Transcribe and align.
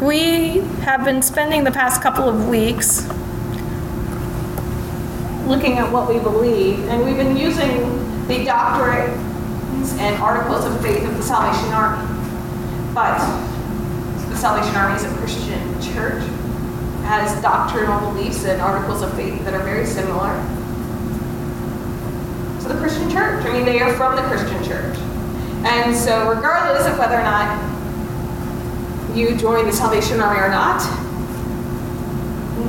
we 0.00 0.58
have 0.82 1.04
been 1.04 1.22
spending 1.22 1.64
the 1.64 1.70
past 1.70 2.02
couple 2.02 2.28
of 2.28 2.48
weeks 2.48 3.06
looking 5.46 5.78
at 5.78 5.90
what 5.92 6.08
we 6.08 6.18
believe, 6.18 6.80
and 6.88 7.04
we've 7.04 7.16
been 7.16 7.36
using 7.36 8.26
the 8.26 8.44
doctrines 8.44 9.92
and 9.98 10.16
articles 10.22 10.64
of 10.64 10.80
faith 10.80 11.04
of 11.06 11.16
the 11.16 11.22
Salvation 11.22 11.72
Army. 11.72 12.02
But 12.94 13.18
the 14.30 14.36
Salvation 14.36 14.74
Army 14.74 14.96
is 14.96 15.04
a 15.04 15.14
Christian 15.16 15.82
church, 15.82 16.22
has 17.04 17.40
doctrinal 17.42 18.10
beliefs 18.10 18.44
and 18.44 18.60
articles 18.60 19.02
of 19.02 19.14
faith 19.14 19.44
that 19.44 19.54
are 19.54 19.62
very 19.62 19.86
similar 19.86 20.32
to 22.62 22.68
the 22.68 22.80
Christian 22.80 23.10
church. 23.10 23.44
I 23.44 23.52
mean, 23.52 23.64
they 23.64 23.80
are 23.80 23.92
from 23.94 24.16
the 24.16 24.22
Christian 24.22 24.64
church. 24.64 24.96
And 25.66 25.94
so, 25.94 26.28
regardless 26.28 26.86
of 26.86 26.98
whether 26.98 27.18
or 27.18 27.22
not 27.22 27.73
you 29.14 29.36
join 29.36 29.66
the 29.66 29.72
Salvation 29.72 30.20
Army 30.20 30.40
or 30.40 30.48
not, 30.48 30.82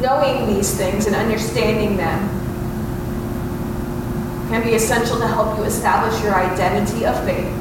knowing 0.02 0.54
these 0.54 0.76
things 0.78 1.08
and 1.08 1.16
understanding 1.16 1.98
them 1.98 2.30
can 4.50 4.64
be 4.64 4.76
essential 4.76 5.18
to 5.18 5.28
help 5.28 5.58
you 5.58 5.64
establish 5.64 6.22
your 6.24 6.36
identity 6.36 7.06
of 7.06 7.18
faith, 7.26 7.52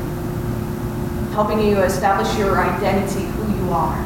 helping 1.32 1.60
you 1.60 1.78
establish 1.78 2.36
your 2.38 2.60
identity, 2.60 3.24
who 3.24 3.64
you 3.64 3.72
are. 3.72 3.96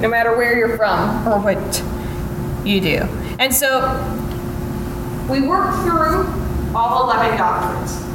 No 0.00 0.08
matter 0.08 0.36
where 0.36 0.56
you're 0.56 0.76
from 0.76 1.28
or 1.28 1.38
what 1.38 1.84
you 2.66 2.80
do. 2.80 2.96
And 3.38 3.54
so 3.54 3.80
we 5.30 5.40
work 5.40 5.72
through 5.84 6.26
all 6.74 7.04
11 7.10 7.38
doctrines. 7.38 8.09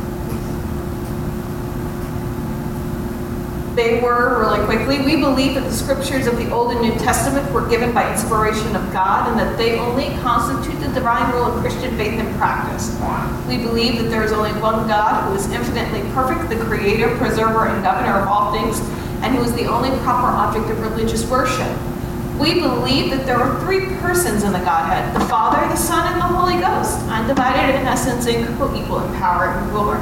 They 3.75 3.99
were, 3.99 4.39
really 4.39 4.65
quickly, 4.65 4.99
we 4.99 5.17
believe 5.19 5.55
that 5.55 5.65
the 5.65 5.73
scriptures 5.73 6.27
of 6.27 6.37
the 6.37 6.49
Old 6.49 6.71
and 6.71 6.81
New 6.81 6.93
Testament 6.93 7.51
were 7.51 7.67
given 7.67 7.93
by 7.93 8.09
inspiration 8.09 8.73
of 8.73 8.93
God 8.93 9.29
and 9.29 9.37
that 9.37 9.57
they 9.57 9.77
only 9.77 10.15
constitute 10.21 10.79
the 10.79 10.87
divine 10.93 11.29
rule 11.33 11.43
of 11.43 11.59
Christian 11.59 11.97
faith 11.97 12.17
and 12.17 12.33
practice. 12.37 12.97
We 13.49 13.57
believe 13.57 14.01
that 14.01 14.09
there 14.09 14.23
is 14.23 14.31
only 14.31 14.53
one 14.61 14.87
God 14.87 15.27
who 15.27 15.35
is 15.35 15.51
infinitely 15.51 16.09
perfect, 16.13 16.47
the 16.47 16.63
creator, 16.63 17.17
preserver, 17.17 17.67
and 17.67 17.83
governor 17.83 18.17
of 18.21 18.29
all 18.29 18.53
things, 18.53 18.79
and 19.21 19.35
who 19.35 19.43
is 19.43 19.53
the 19.55 19.65
only 19.65 19.89
proper 19.99 20.27
object 20.27 20.69
of 20.69 20.79
religious 20.79 21.29
worship. 21.29 21.77
We 22.39 22.61
believe 22.61 23.11
that 23.11 23.25
there 23.25 23.37
are 23.37 23.59
three 23.65 23.87
persons 23.97 24.45
in 24.45 24.53
the 24.53 24.59
Godhead 24.59 25.13
the 25.13 25.25
Father, 25.25 25.67
the 25.67 25.75
Son, 25.75 26.13
and 26.13 26.21
the 26.21 26.27
Holy 26.27 26.61
Ghost, 26.61 26.97
undivided 27.09 27.75
in 27.75 27.85
essence 27.85 28.25
and 28.25 28.57
co 28.57 28.73
equal 28.73 29.01
in 29.01 29.13
power 29.15 29.47
and 29.47 29.71
glory. 29.71 29.99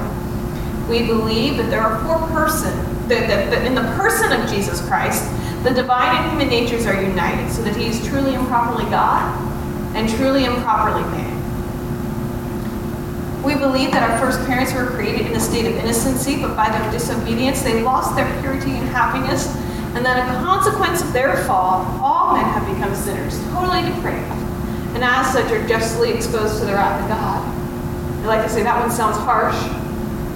We 0.88 1.08
believe 1.08 1.58
that 1.58 1.72
there 1.72 1.82
are 1.82 1.98
four 2.06 2.28
persons 2.28 2.93
that, 3.08 3.28
that, 3.28 3.50
that 3.52 3.66
in 3.66 3.76
the 3.76 3.84
person 3.96 4.32
of 4.32 4.50
Jesus 4.50 4.86
Christ, 4.88 5.24
the 5.64 5.74
divine 5.74 6.16
and 6.16 6.32
human 6.32 6.50
natures 6.50 6.86
are 6.86 7.02
united 7.02 7.52
so 7.52 7.62
that 7.64 7.76
he 7.76 7.88
is 7.88 8.06
truly 8.08 8.36
and 8.36 8.48
properly 8.48 8.86
God 8.86 9.24
and 9.96 10.10
truly 10.10 10.46
and 10.46 10.56
properly 10.64 11.04
man. 11.12 11.32
We 13.44 13.56
believe 13.56 13.92
that 13.92 14.10
our 14.10 14.18
first 14.20 14.46
parents 14.48 14.74
were 14.74 14.88
created 14.88 15.28
in 15.28 15.34
a 15.34 15.40
state 15.40 15.66
of 15.66 15.76
innocency, 15.76 16.42
but 16.42 16.56
by 16.56 16.70
their 16.70 16.92
disobedience, 16.92 17.62
they 17.62 17.82
lost 17.82 18.16
their 18.16 18.28
purity 18.42 18.72
and 18.72 18.88
happiness, 18.88 19.48
and 19.96 20.06
that 20.06 20.18
a 20.18 20.44
consequence 20.44 21.02
of 21.02 21.12
their 21.12 21.44
fall, 21.46 21.86
all 22.02 22.36
men 22.36 22.46
have 22.46 22.66
become 22.66 22.96
sinners, 22.96 23.38
totally 23.52 23.84
depraved, 23.84 24.32
and 24.96 25.04
as 25.04 25.32
such 25.34 25.52
are 25.52 25.68
justly 25.68 26.14
exposed 26.14 26.60
to 26.60 26.66
the 26.66 26.72
wrath 26.72 27.02
of 27.04 27.10
God. 27.10 27.44
I 28.24 28.28
like 28.28 28.44
to 28.44 28.50
say 28.50 28.64
that 28.64 28.80
one 28.80 28.90
sounds 28.90 29.18
harsh, 29.18 29.60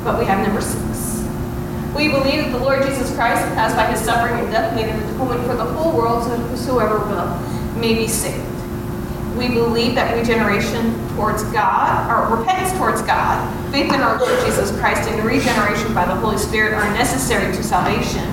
but 0.04 0.20
we 0.20 0.26
have 0.26 0.46
never 0.46 0.62
six. 0.62 0.87
We 1.98 2.10
believe 2.10 2.46
that 2.46 2.52
the 2.52 2.60
Lord 2.60 2.86
Jesus 2.86 3.14
Christ 3.16 3.42
has, 3.56 3.74
by 3.74 3.88
his 3.88 4.00
suffering 4.02 4.40
and 4.40 4.52
death, 4.52 4.76
made 4.76 4.86
an 4.86 5.02
atonement 5.10 5.48
for 5.48 5.56
the 5.56 5.66
whole 5.66 5.98
world 5.98 6.24
so 6.24 6.38
whosoever 6.38 7.00
will 7.00 7.40
may 7.82 7.96
be 7.96 8.08
saved. 8.08 8.46
We 9.36 9.48
believe 9.48 9.96
that 9.96 10.16
regeneration 10.16 10.94
towards 11.16 11.44
God, 11.46 12.06
or 12.06 12.38
repentance 12.38 12.72
towards 12.78 13.02
God, 13.02 13.42
faith 13.72 13.92
in 13.92 14.02
our 14.02 14.20
Lord 14.20 14.46
Jesus 14.46 14.70
Christ, 14.80 15.10
and 15.10 15.26
regeneration 15.26 15.92
by 15.96 16.06
the 16.06 16.14
Holy 16.14 16.38
Spirit 16.38 16.74
are 16.74 16.88
necessary 16.94 17.52
to 17.56 17.64
salvation. 17.64 18.26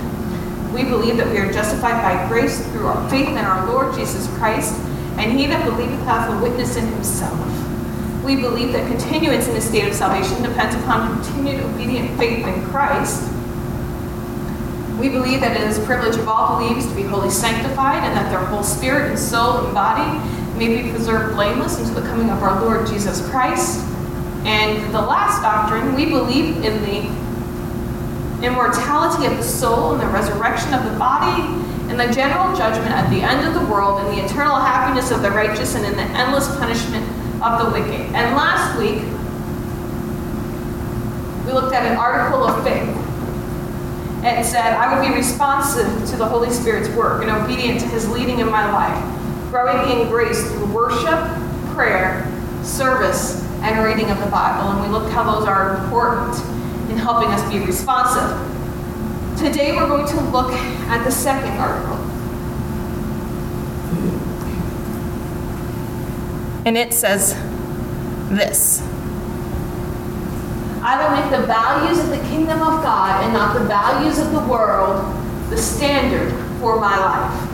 We 0.75 0.84
believe 0.84 1.16
that 1.16 1.31
we 1.31 1.39
are 1.39 1.50
justified 1.50 2.03
by 2.03 2.28
grace 2.28 2.60
through 2.72 2.89
our 2.89 3.09
faith 3.09 3.28
in 3.28 3.39
our 3.39 3.66
Lord 3.66 3.94
Jesus 3.94 4.28
Christ, 4.37 4.75
and 5.16 5.33
he 5.33 5.47
that 5.47 5.65
believeth 5.65 6.00
hath 6.00 6.31
a 6.31 6.43
witness 6.43 6.77
in 6.77 6.87
himself. 6.89 7.41
We 8.22 8.37
believe 8.37 8.75
that 8.75 8.87
continuance 8.89 9.49
in 9.49 9.55
the 9.55 9.60
state 9.62 9.89
of 9.89 9.94
salvation 9.94 10.43
depends 10.43 10.75
upon 10.77 11.22
continued 11.22 11.65
obedient 11.65 12.19
faith 12.19 12.47
in 12.47 12.62
Christ. 12.66 13.31
We 15.04 15.10
believe 15.10 15.42
that 15.42 15.54
it 15.54 15.69
is 15.69 15.76
a 15.76 15.84
privilege 15.84 16.16
of 16.16 16.26
all 16.26 16.56
believers 16.56 16.87
to 16.87 16.94
be 16.94 17.03
wholly 17.03 17.28
sanctified 17.28 18.03
and 18.04 18.16
that 18.16 18.31
their 18.31 18.41
whole 18.41 18.62
spirit 18.62 19.10
and 19.10 19.19
soul 19.19 19.66
and 19.66 19.75
body 19.75 20.16
may 20.59 20.82
be 20.82 20.88
preserved 20.88 21.34
blameless 21.34 21.78
until 21.78 21.97
the 22.00 22.09
coming 22.09 22.31
of 22.31 22.42
our 22.42 22.59
Lord 22.65 22.87
Jesus 22.87 23.20
Christ. 23.28 23.84
And 24.47 24.94
the 24.94 25.03
last 25.03 25.42
doctrine, 25.42 25.94
we 25.94 26.06
believe 26.06 26.65
in 26.65 26.81
the 26.88 28.47
immortality 28.47 29.26
of 29.26 29.37
the 29.37 29.42
soul 29.42 29.92
and 29.92 30.00
the 30.00 30.06
resurrection 30.06 30.72
of 30.72 30.91
the 30.91 30.98
body 30.98 31.42
and 31.92 32.00
the 32.00 32.10
general 32.10 32.56
judgment 32.56 32.91
at 32.91 33.10
the 33.10 33.21
end 33.21 33.47
of 33.47 33.53
the 33.53 33.71
world 33.71 34.00
and 34.00 34.09
the 34.16 34.25
eternal 34.25 34.56
happiness 34.56 35.10
of 35.10 35.21
the 35.21 35.31
righteous 35.31 35.75
and 35.75 35.84
in 35.84 35.92
the 35.98 36.19
endless 36.19 36.48
punishment 36.56 37.04
of 37.42 37.62
the 37.62 37.78
wicked. 37.78 38.00
And 38.16 38.34
last 38.34 38.78
week, 38.78 39.03
we 41.44 41.53
looked 41.53 41.75
at 41.75 41.84
an 41.84 41.98
article 41.98 42.42
of 42.42 42.65
faith 42.65 43.03
and 44.25 44.45
said, 44.47 44.73
I 44.73 44.95
will 44.95 45.07
be 45.07 45.15
responsive 45.15 46.09
to 46.11 46.17
the 46.17 46.27
Holy 46.27 46.51
Spirit's 46.51 46.89
work 46.97 47.23
and 47.23 47.31
obedient 47.31 47.81
to 47.81 47.87
his 47.87 48.09
leading 48.09 48.41
in 48.41 48.51
my 48.51 48.71
life, 48.73 49.51
growing 49.51 50.01
in 50.01 50.09
grace 50.09 50.43
through 50.51 50.73
worship, 50.73 51.21
prayer, 51.75 52.27
service, 52.63 53.43
and 53.61 53.84
reading 53.84 54.11
of 54.11 54.19
the 54.21 54.27
Bible. 54.27 54.71
And 54.71 54.81
we 54.81 54.89
looked 54.89 55.13
how 55.13 55.31
those 55.31 55.47
are 55.47 55.77
important 55.84 56.34
in 56.91 56.97
helping 56.97 57.29
us 57.29 57.53
be 57.53 57.59
responsive. 57.61 58.31
Today 59.39 59.77
we're 59.77 59.89
going 59.89 60.07
to 60.07 60.21
look 60.31 60.53
at 60.53 61.05
the 61.05 61.11
second 61.11 61.59
article. 61.59 61.97
And 66.67 66.79
it 66.79 66.95
says 66.95 67.34
this. 68.31 68.83
I 70.87 71.03
will 71.03 71.17
make 71.17 71.31
the 71.31 71.47
values 71.47 71.99
of 71.99 72.11
the 72.11 72.19
kingdom 72.28 72.61
of 72.61 72.83
God 72.83 73.25
and 73.25 73.33
not 73.33 73.55
the 73.59 73.65
values 73.65 74.19
of 74.19 74.33
the 74.33 74.41
world 74.41 75.03
the 75.49 75.56
standard 75.56 76.33
for 76.61 76.78
my 76.78 76.99
life. 76.99 77.50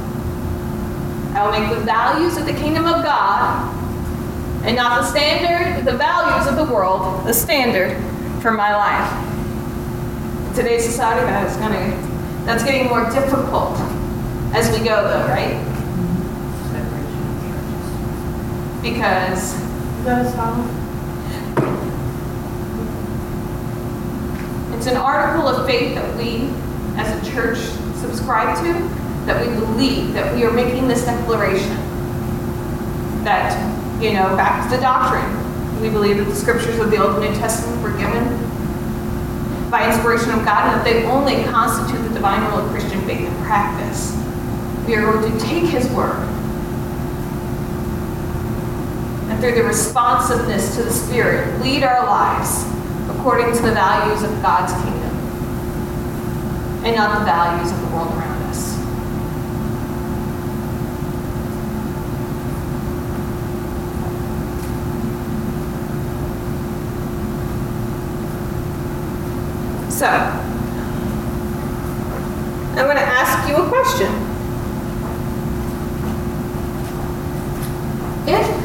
I 1.36 1.44
will 1.44 1.52
make 1.52 1.70
the 1.78 1.84
values 1.84 2.36
of 2.36 2.46
the 2.46 2.52
kingdom 2.52 2.86
of 2.86 3.04
God 3.04 3.74
and 4.64 4.74
not 4.74 5.00
the 5.00 5.06
standard, 5.06 5.84
the 5.84 5.96
values 5.96 6.46
of 6.48 6.56
the 6.56 6.72
world, 6.72 7.24
the 7.26 7.32
standard 7.32 7.96
for 8.42 8.50
my 8.50 8.74
life. 8.74 10.56
Today's 10.56 10.84
society, 10.84 11.24
that 11.26 11.48
is 11.48 11.56
gonna, 11.56 11.90
that's 12.44 12.64
getting 12.64 12.88
more 12.88 13.08
difficult 13.10 13.76
as 14.54 14.70
we 14.76 14.84
go, 14.84 15.04
though, 15.04 15.26
right? 15.28 15.66
Because. 18.82 19.54
Does 20.04 20.34
It's 24.80 24.88
an 24.88 24.96
article 24.96 25.46
of 25.46 25.66
faith 25.66 25.94
that 25.94 26.16
we, 26.16 26.48
as 26.96 27.12
a 27.12 27.30
church, 27.30 27.58
subscribe 27.98 28.56
to, 28.64 28.72
that 29.26 29.46
we 29.46 29.52
believe, 29.52 30.14
that 30.14 30.34
we 30.34 30.42
are 30.44 30.50
making 30.50 30.88
this 30.88 31.04
declaration. 31.04 31.76
That, 33.22 33.52
you 34.02 34.14
know, 34.14 34.34
back 34.38 34.64
to 34.64 34.74
the 34.74 34.80
doctrine. 34.80 35.82
We 35.82 35.90
believe 35.90 36.16
that 36.16 36.24
the 36.24 36.34
scriptures 36.34 36.78
of 36.78 36.90
the 36.90 36.96
Old 36.96 37.22
and 37.22 37.30
New 37.30 37.38
Testament 37.38 37.82
were 37.82 37.90
given 37.90 38.24
by 39.70 39.86
inspiration 39.86 40.30
of 40.30 40.46
God 40.46 40.72
and 40.72 40.80
that 40.80 40.84
they 40.84 41.04
only 41.04 41.44
constitute 41.44 42.02
the 42.08 42.14
divine 42.14 42.50
rule 42.50 42.64
of 42.64 42.70
Christian 42.70 43.04
faith 43.04 43.28
and 43.28 43.44
practice. 43.44 44.16
We 44.86 44.94
are 44.94 45.02
going 45.02 45.30
to 45.30 45.44
take 45.44 45.64
His 45.64 45.90
word 45.90 46.26
and 49.28 49.38
through 49.42 49.56
the 49.56 49.62
responsiveness 49.62 50.74
to 50.76 50.84
the 50.84 50.90
Spirit, 50.90 51.60
lead 51.60 51.82
our 51.82 52.06
lives 52.06 52.64
according 53.20 53.54
to 53.54 53.60
the 53.60 53.72
values 53.72 54.22
of 54.22 54.30
God's 54.40 54.72
kingdom 54.72 55.14
and 56.82 56.96
not 56.96 57.18
the 57.18 57.24
values 57.26 57.70
of 57.70 57.78
the 57.78 57.86
world 57.94 58.08
around 58.14 58.42
us. 58.44 58.78
So, 69.94 70.06
I'm 72.70 72.86
going 72.86 72.96
to 72.96 73.02
ask 73.02 73.46
you 73.46 73.56
a 73.56 73.68
question. 73.68 74.10
If 78.26 78.60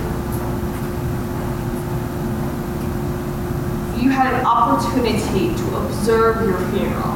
you 4.02 4.12
had 4.12 4.34
an 4.34 4.46
opportunity 4.76 5.56
to 5.56 5.76
observe 5.78 6.46
your 6.46 6.58
funeral, 6.70 7.16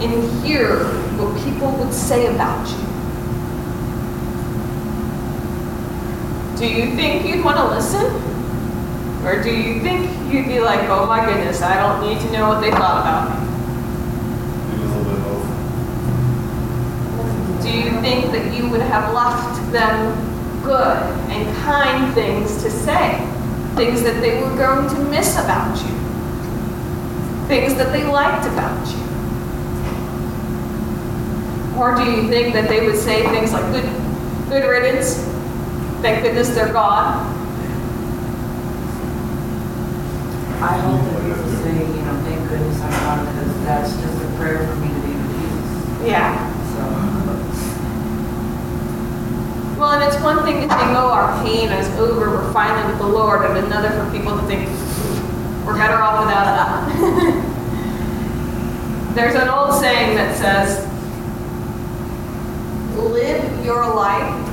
and 0.00 0.44
hear 0.44 0.84
what 1.18 1.34
people 1.44 1.72
would 1.72 1.92
say 1.92 2.32
about 2.32 2.68
you? 2.68 2.78
Do 6.58 6.66
you 6.66 6.94
think 6.94 7.26
you'd 7.26 7.44
want 7.44 7.56
to 7.56 7.64
listen? 7.68 8.06
Or 9.24 9.42
do 9.42 9.50
you 9.50 9.80
think 9.80 10.10
you'd 10.32 10.46
be 10.46 10.60
like, 10.60 10.88
oh 10.88 11.06
my 11.06 11.24
goodness, 11.24 11.60
I 11.60 11.76
don't 11.76 12.00
need 12.08 12.20
to 12.20 12.30
know 12.32 12.48
what 12.48 12.60
they 12.60 12.70
thought 12.70 13.00
about 13.00 13.30
me? 13.30 13.36
Maybe 14.68 14.82
a 14.82 14.86
little 14.86 15.04
bit 15.04 15.14
of 15.14 15.22
both. 15.24 15.46
Do 17.62 17.70
you 17.70 18.00
think 18.00 18.32
that 18.32 18.54
you 18.54 18.68
would 18.70 18.82
have 18.82 19.12
left 19.12 19.72
them 19.72 20.14
good 20.62 21.02
and 21.30 21.56
kind 21.58 22.14
things 22.14 22.62
to 22.62 22.70
say? 22.70 23.26
Things 23.76 24.02
that 24.02 24.20
they 24.20 24.40
were 24.40 24.54
going 24.56 24.88
to 24.88 24.98
miss 25.10 25.36
about 25.38 25.76
you? 25.76 25.94
Things 27.48 27.74
that 27.76 27.92
they 27.92 28.04
liked 28.04 28.46
about 28.46 28.86
you? 28.88 29.00
Or 31.78 31.94
do 31.96 32.02
you 32.10 32.28
think 32.28 32.52
that 32.52 32.68
they 32.68 32.84
would 32.84 32.96
say 32.96 33.24
things 33.28 33.52
like, 33.52 33.64
good, 33.72 33.88
good 34.50 34.68
riddance, 34.68 35.14
thank 36.02 36.22
goodness 36.22 36.50
they're 36.50 36.72
gone? 36.72 37.26
I 40.62 40.76
hope 40.76 41.00
that 41.00 41.22
people 41.24 41.50
say, 41.62 41.72
you 41.72 42.02
know, 42.02 42.20
thank 42.22 42.48
goodness 42.50 42.80
I'm 42.82 42.90
gone, 42.90 43.24
because 43.34 43.64
that's 43.64 43.92
just 43.94 44.22
a 44.22 44.26
prayer 44.36 44.66
for 44.66 44.74
me 44.76 44.88
to 44.88 44.94
be 45.00 45.12
with 45.14 45.30
Jesus. 45.40 46.06
Yeah. 46.06 46.36
So, 46.74 46.82
Well, 49.80 49.92
and 49.92 50.04
it's 50.04 50.22
one 50.22 50.44
thing 50.44 50.56
to 50.56 50.68
think, 50.68 50.90
oh, 50.92 51.10
our 51.10 51.42
pain 51.42 51.70
is 51.70 51.88
over, 51.98 52.28
we're 52.28 52.52
finally 52.52 52.86
with 52.92 53.00
the 53.00 53.08
Lord, 53.08 53.46
and 53.46 53.56
another 53.64 53.88
for 53.88 54.10
people 54.14 54.36
to 54.36 54.42
think, 54.42 54.68
we're 55.64 55.72
better 55.72 55.94
off 55.94 56.20
without 56.20 56.44
that. 56.44 56.84
There's 59.14 59.34
an 59.36 59.48
old 59.48 59.80
saying 59.80 60.16
that 60.16 60.36
says, 60.36 60.86
live 62.98 63.64
your 63.64 63.94
life 63.94 64.46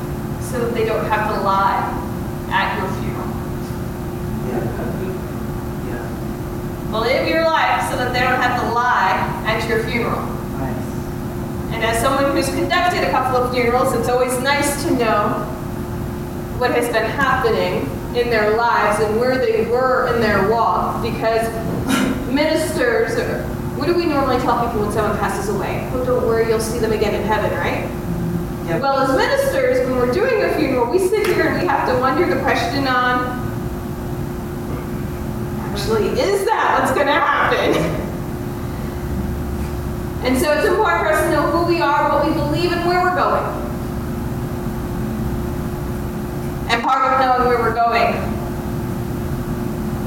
so 0.44 0.60
that 0.60 0.74
they 0.74 0.86
don't 0.86 1.06
have 1.08 1.36
to 1.36 1.42
lie 1.44 1.84
at 2.50 2.80
your 2.80 2.88
funeral. 3.02 3.28
yeah, 4.48 4.64
yeah, 6.90 7.00
Live 7.02 7.28
your 7.28 7.44
life 7.44 7.92
so 7.92 7.98
that 7.98 8.14
they 8.14 8.22
don't 8.22 8.42
have 8.42 8.62
to 8.62 8.72
lie 8.72 9.44
at 9.46 9.68
your 9.68 9.84
funeral. 9.84 10.37
And 11.74 11.84
as 11.84 12.02
someone 12.02 12.32
who's 12.32 12.50
conducted 12.50 13.04
a 13.04 13.12
couple 13.12 13.38
of 13.38 13.54
funerals, 13.54 13.94
it's 13.94 14.10
always 14.10 14.38
nice 14.40 14.84
to 14.84 14.92
know 14.92 15.46
what 16.58 16.72
has 16.72 16.88
been 16.88 17.10
happening 17.10 17.88
in 18.16 18.30
their 18.30 18.58
lives 18.58 19.04
and 19.04 19.20
where 19.20 19.38
they 19.38 19.70
were 19.70 20.14
in 20.14 20.22
their 20.22 20.50
walk 20.50 21.04
because 21.04 21.48
ministers 22.32 23.16
are, 23.16 23.44
what 23.78 23.86
do 23.86 23.94
we 23.94 24.06
normally 24.06 24.40
tell 24.40 24.66
people 24.66 24.82
when 24.82 24.92
someone 24.92 25.18
passes 25.20 25.54
away? 25.54 25.88
Oh, 25.94 26.04
don't 26.04 26.26
worry, 26.26 26.50
you'll 26.50 26.60
see 26.60 26.80
them 26.80 26.92
again 26.92 27.14
in 27.14 27.22
heaven, 27.24 27.52
right? 27.52 27.84
Yep. 28.68 28.82
Well, 28.82 29.00
as 29.00 29.16
ministers, 29.16 29.86
when 29.88 29.98
we're 29.98 30.12
doing 30.12 30.44
a 30.44 30.58
funeral, 30.58 30.90
we 30.90 31.00
sit 31.00 31.28
here 31.28 31.48
and 31.48 31.62
we 31.62 31.68
have 31.68 31.88
to 31.88 32.00
wonder 32.00 32.26
the 32.26 32.42
question 32.42 32.88
on 32.88 33.46
actually, 35.72 36.08
is 36.20 36.44
that 36.46 36.80
what's 36.80 36.92
going 36.94 37.08
to 37.08 37.14
happen? 37.14 38.04
And 40.24 40.38
so 40.38 40.52
it's 40.52 40.68
important 40.68 41.02
for 41.02 41.14
us 41.14 41.24
to 41.24 41.32
know 41.32 41.44
who 41.52 41.66
we 41.68 41.82
are, 41.82 42.10
what 42.10 42.28
we 42.28 42.34
believe, 42.34 42.72
and 42.72 42.88
where 42.88 43.02
we're 43.02 43.16
going. 43.16 43.44
And 46.70 46.84
part 46.84 47.14
of 47.14 47.20
knowing 47.20 47.48
where 47.48 47.60
we're 47.60 47.76
going 47.76 48.16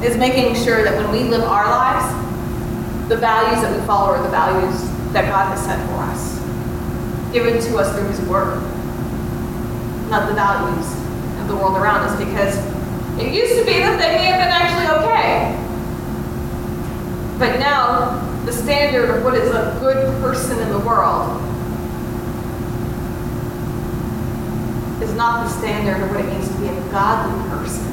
is 0.03 0.17
making 0.17 0.55
sure 0.63 0.83
that 0.83 0.97
when 0.97 1.11
we 1.11 1.29
live 1.29 1.43
our 1.45 1.65
lives, 1.65 3.09
the 3.09 3.17
values 3.17 3.63
that 3.63 3.79
we 3.79 3.87
follow 3.87 4.15
are 4.15 4.23
the 4.23 4.29
values 4.29 4.83
that 5.13 5.29
God 5.29 5.49
has 5.51 5.65
set 5.65 5.79
for 5.89 5.97
us, 6.11 6.39
given 7.33 7.61
to 7.61 7.77
us 7.79 7.97
through 7.97 8.09
His 8.09 8.21
Word, 8.29 8.61
not 10.11 10.29
the 10.29 10.35
values 10.35 10.87
of 11.41 11.49
the 11.49 11.57
world 11.57 11.77
around 11.77 12.03
us, 12.09 12.17
because 12.19 12.57
it 13.19 13.33
used 13.35 13.59
to 13.59 13.65
be 13.65 13.79
that 13.81 13.99
they 13.99 14.15
may 14.15 14.25
have 14.27 14.39
been 14.39 14.49
actually 14.49 14.87
okay. 15.03 15.57
But 17.39 17.59
now, 17.59 18.30
the 18.51 18.57
standard 18.57 19.09
of 19.11 19.23
what 19.23 19.35
is 19.35 19.49
a 19.49 19.77
good 19.79 20.21
person 20.21 20.59
in 20.59 20.71
the 20.71 20.79
world 20.81 21.41
is 25.01 25.15
not 25.15 25.45
the 25.45 25.51
standard 25.57 26.03
of 26.03 26.11
what 26.11 26.25
it 26.25 26.27
means 26.27 26.49
to 26.49 26.59
be 26.59 26.67
a 26.67 26.81
godly 26.91 27.49
person. 27.49 27.87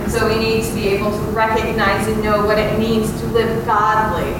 And 0.00 0.10
so 0.10 0.26
we 0.26 0.34
need 0.40 0.64
to 0.64 0.74
be 0.74 0.88
able 0.88 1.12
to 1.12 1.24
recognize 1.30 2.08
and 2.08 2.20
know 2.24 2.44
what 2.44 2.58
it 2.58 2.76
means 2.76 3.08
to 3.20 3.26
live 3.28 3.64
godly, 3.64 4.32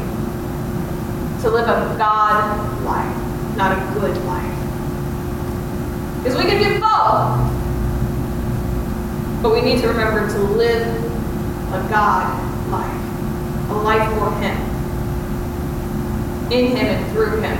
to 1.42 1.50
live 1.50 1.68
a 1.68 1.94
God 1.96 2.82
life, 2.82 3.56
not 3.56 3.78
a 3.78 4.00
good 4.00 4.16
life. 4.24 4.58
Because 6.18 6.36
we 6.36 6.50
can 6.50 6.60
do 6.60 6.80
both, 6.80 7.38
but 9.40 9.52
we 9.52 9.60
need 9.60 9.80
to 9.82 9.86
remember 9.86 10.28
to 10.28 10.38
live 10.38 11.13
a 11.74 11.88
God 11.88 12.70
life, 12.70 13.70
a 13.70 13.74
life 13.74 14.08
for 14.18 14.30
Him, 14.40 14.56
in 16.52 16.76
Him 16.76 16.86
and 16.86 17.12
through 17.12 17.40
Him, 17.40 17.58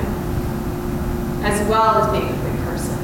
as 1.44 1.68
well 1.68 1.98
as 1.98 2.10
being 2.12 2.32
a 2.32 2.42
good 2.42 2.58
person. 2.64 2.96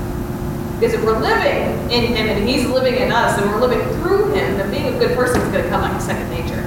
Because 0.78 0.94
if 0.94 1.04
we're 1.04 1.18
living 1.18 1.90
in 1.90 2.14
Him 2.14 2.28
and 2.28 2.48
He's 2.48 2.66
living 2.66 2.94
in 2.94 3.10
us 3.10 3.38
and 3.40 3.50
we're 3.50 3.60
living 3.60 3.82
through 4.00 4.32
Him, 4.32 4.56
then 4.56 4.70
being 4.70 4.94
a 4.94 4.98
good 4.98 5.16
person 5.16 5.40
is 5.40 5.52
going 5.52 5.64
to 5.64 5.68
come 5.70 5.82
like 5.82 5.94
a 5.94 6.00
second 6.00 6.30
nature. 6.30 6.62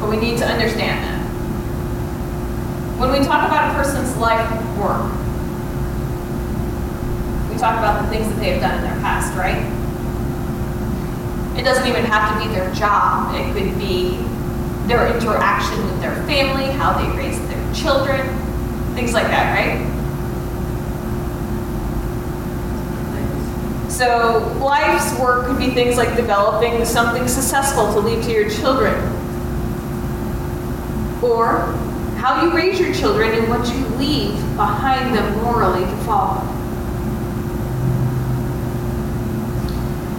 But 0.00 0.10
we 0.10 0.16
need 0.16 0.38
to 0.38 0.46
understand 0.46 1.04
that. 1.04 1.16
When 2.98 3.12
we 3.12 3.18
talk 3.18 3.46
about 3.46 3.70
a 3.70 3.74
person's 3.74 4.16
life 4.16 4.50
work, 4.78 5.25
talk 7.58 7.78
about 7.78 8.02
the 8.02 8.08
things 8.08 8.28
that 8.28 8.38
they 8.38 8.50
have 8.50 8.60
done 8.60 8.76
in 8.76 8.82
their 8.82 9.00
past, 9.00 9.36
right? 9.36 9.62
It 11.58 11.64
doesn't 11.64 11.86
even 11.86 12.04
have 12.04 12.32
to 12.32 12.46
be 12.46 12.54
their 12.54 12.72
job. 12.74 13.34
It 13.34 13.52
could 13.52 13.78
be 13.78 14.18
their 14.86 15.12
interaction 15.14 15.84
with 15.84 16.00
their 16.00 16.14
family, 16.26 16.66
how 16.72 16.92
they 16.92 17.08
raised 17.16 17.42
their 17.48 17.74
children, 17.74 18.20
things 18.94 19.12
like 19.12 19.26
that, 19.28 19.54
right? 19.54 19.92
So, 23.90 24.56
life's 24.60 25.18
work 25.18 25.46
could 25.46 25.58
be 25.58 25.70
things 25.70 25.96
like 25.96 26.14
developing 26.16 26.84
something 26.84 27.26
successful 27.26 27.92
to 27.94 28.00
leave 28.00 28.22
to 28.24 28.30
your 28.30 28.50
children, 28.50 28.94
or 31.22 31.72
how 32.18 32.44
you 32.44 32.54
raise 32.54 32.78
your 32.78 32.92
children 32.92 33.32
and 33.32 33.48
what 33.48 33.66
you 33.74 33.86
leave 33.96 34.34
behind 34.56 35.14
them 35.14 35.42
morally 35.42 35.84
to 35.84 35.96
follow. 36.04 36.55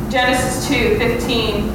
Genesis 0.09 0.67
2 0.69 0.97
15, 0.97 1.69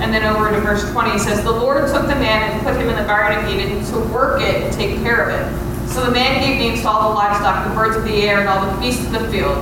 and 0.00 0.12
then 0.12 0.24
over 0.24 0.50
to 0.50 0.60
verse 0.60 0.90
20 0.90 1.18
says, 1.18 1.44
The 1.44 1.52
Lord 1.52 1.86
took 1.88 2.02
the 2.02 2.14
man 2.14 2.50
and 2.50 2.62
put 2.62 2.76
him 2.76 2.88
in 2.88 2.96
the 2.96 3.04
Garden 3.04 3.44
of 3.44 3.50
Eden 3.50 3.84
to 3.92 4.12
work 4.12 4.40
it 4.40 4.62
and 4.62 4.72
take 4.72 5.00
care 5.02 5.28
of 5.28 5.28
it. 5.28 5.90
So 5.90 6.04
the 6.04 6.10
man 6.10 6.40
gave 6.40 6.58
names 6.58 6.80
to 6.80 6.88
all 6.88 7.10
the 7.10 7.14
livestock, 7.14 7.68
the 7.68 7.74
birds 7.74 7.96
of 7.96 8.04
the 8.04 8.22
air, 8.22 8.40
and 8.40 8.48
all 8.48 8.74
the 8.74 8.80
beasts 8.80 9.04
of 9.04 9.12
the 9.12 9.30
field. 9.30 9.58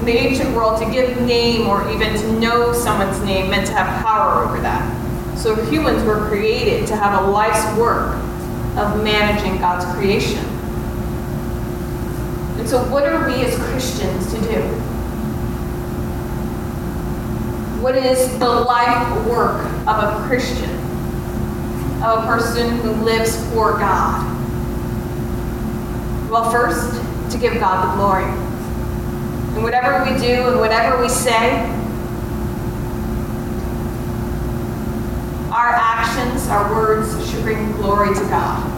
In 0.00 0.06
the 0.06 0.12
ancient 0.12 0.54
world, 0.54 0.80
to 0.82 0.90
give 0.90 1.20
name 1.22 1.66
or 1.66 1.90
even 1.90 2.14
to 2.14 2.32
know 2.38 2.72
someone's 2.72 3.20
name 3.24 3.50
meant 3.50 3.66
to 3.68 3.72
have 3.72 4.04
power 4.04 4.44
over 4.44 4.60
that. 4.60 5.38
So 5.38 5.54
humans 5.66 6.04
were 6.04 6.28
created 6.28 6.86
to 6.88 6.96
have 6.96 7.24
a 7.24 7.30
life's 7.30 7.64
work 7.78 8.14
of 8.76 9.02
managing 9.02 9.58
God's 9.58 9.86
creation. 9.96 10.51
And 12.62 12.70
so, 12.70 12.80
what 12.92 13.04
are 13.04 13.26
we 13.26 13.44
as 13.44 13.58
Christians 13.58 14.32
to 14.32 14.40
do? 14.40 14.62
What 17.82 17.96
is 17.96 18.38
the 18.38 18.48
life 18.48 19.26
work 19.26 19.64
of 19.88 19.98
a 19.98 20.24
Christian? 20.28 20.70
Of 22.04 22.22
a 22.22 22.26
person 22.28 22.78
who 22.78 22.92
lives 23.02 23.34
for 23.50 23.72
God? 23.72 24.22
Well, 26.30 26.52
first, 26.52 27.32
to 27.32 27.38
give 27.38 27.54
God 27.54 27.90
the 27.90 27.96
glory. 27.96 28.26
And 29.56 29.64
whatever 29.64 30.08
we 30.08 30.16
do 30.20 30.46
and 30.46 30.60
whatever 30.60 31.02
we 31.02 31.08
say, 31.08 31.62
our 35.50 35.74
actions, 35.74 36.46
our 36.46 36.72
words 36.72 37.28
should 37.28 37.42
bring 37.42 37.72
glory 37.72 38.14
to 38.14 38.20
God. 38.26 38.71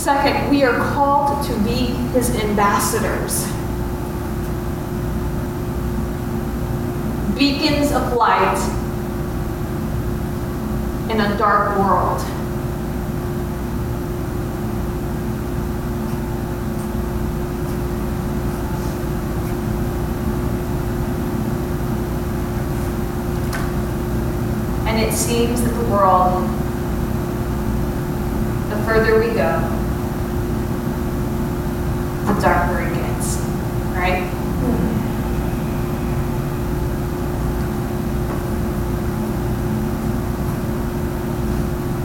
Second, 0.00 0.48
we 0.48 0.64
are 0.64 0.78
called 0.94 1.44
to 1.46 1.52
be 1.58 1.88
his 2.14 2.34
ambassadors. 2.34 3.44
Beacons 7.36 7.92
of 7.92 8.14
light 8.14 8.56
in 11.10 11.20
a 11.20 11.36
dark 11.36 11.78
world. 11.78 12.18
And 24.88 24.98
it 24.98 25.12
seems 25.12 25.60
that 25.62 25.74
the 25.74 25.90
world, 25.90 26.42
the 28.70 28.82
further 28.86 29.20
we 29.20 29.34
go, 29.34 29.79
the 32.34 32.40
darker 32.40 32.80
it 32.80 32.94
gets, 32.94 33.36
right? 33.96 34.28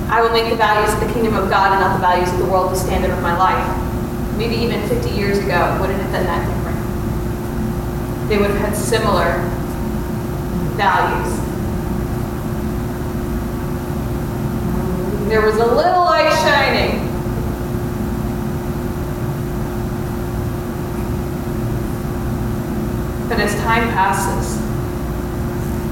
I 0.09 0.21
will 0.21 0.31
make 0.31 0.49
the 0.49 0.55
values 0.55 0.93
of 0.93 1.01
the 1.01 1.13
kingdom 1.13 1.35
of 1.35 1.49
God 1.49 1.73
and 1.73 1.81
not 1.81 1.95
the 1.95 2.01
values 2.01 2.31
of 2.31 2.39
the 2.39 2.45
world 2.45 2.71
the 2.71 2.75
standard 2.75 3.11
of 3.11 3.21
my 3.21 3.37
life. 3.37 4.37
Maybe 4.37 4.55
even 4.55 4.87
50 4.87 5.09
years 5.09 5.37
ago, 5.39 5.77
would 5.81 5.89
it 5.89 5.97
have 5.99 6.11
been 6.11 6.25
that 6.25 6.47
different? 6.47 8.29
They 8.29 8.37
would 8.37 8.49
have 8.49 8.59
had 8.59 8.75
similar 8.75 9.41
values. 10.75 11.45
There 15.27 15.41
was 15.41 15.55
a 15.55 15.65
little 15.65 16.05
light 16.05 16.31
shining. 16.43 17.05
But 23.27 23.39
as 23.39 23.55
time 23.75 23.91
passes, 23.91 24.55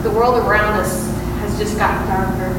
the 0.04 0.12
world 0.12 0.36
around 0.38 0.80
us 0.80 1.06
has 1.40 1.60
just 1.60 1.78
gotten 1.78 2.08
darker 2.08 2.56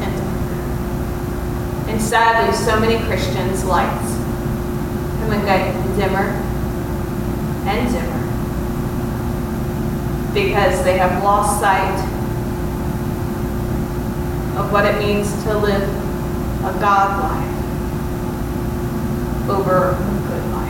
and 0.00 0.16
darker. 0.16 1.90
And 1.90 2.00
sadly, 2.00 2.54
so 2.56 2.78
many 2.78 3.04
Christians' 3.06 3.64
lights 3.64 4.12
have 5.18 5.30
been 5.30 5.44
getting 5.44 5.74
dimmer 5.96 6.30
and 7.66 7.92
dimmer 7.92 8.22
because 10.32 10.84
they 10.84 10.98
have 10.98 11.22
lost 11.24 11.60
sight 11.60 11.98
of 14.56 14.70
what 14.70 14.84
it 14.84 14.98
means 15.00 15.32
to 15.42 15.58
live 15.58 15.82
a 16.62 16.78
God 16.78 17.18
life 17.24 17.54
over 19.50 19.90
a 19.90 20.28
good 20.28 20.44
life. 20.52 20.64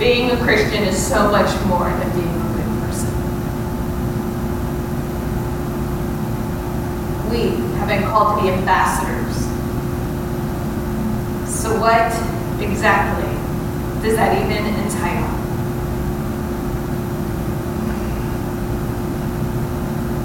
Being 0.00 0.30
a 0.30 0.36
Christian 0.38 0.82
is 0.84 0.96
so 0.96 1.30
much 1.30 1.54
more 1.66 1.90
than 1.90 2.10
being 2.12 2.26
a 2.26 2.54
good 2.56 2.70
person. 2.80 3.12
We 7.28 7.40
have 7.76 7.86
been 7.86 8.04
called 8.04 8.38
to 8.38 8.42
be 8.42 8.48
ambassadors. 8.48 9.36
So, 11.54 11.78
what 11.78 12.10
exactly 12.62 13.28
does 14.02 14.16
that 14.16 14.42
even 14.42 14.64
entitle? 14.82 15.28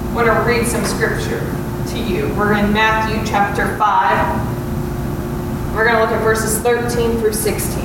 I 0.09 0.13
want 0.15 0.27
to 0.27 0.49
read 0.49 0.65
some 0.65 0.85
scripture 0.85 1.41
to 1.89 1.99
you. 1.99 2.33
We're 2.35 2.53
in 2.53 2.71
Matthew 2.71 3.21
chapter 3.29 3.77
5. 3.77 5.75
We're 5.75 5.83
going 5.83 5.97
to 5.97 6.01
look 6.01 6.11
at 6.11 6.23
verses 6.23 6.59
13 6.59 7.19
through 7.19 7.33
16. 7.33 7.84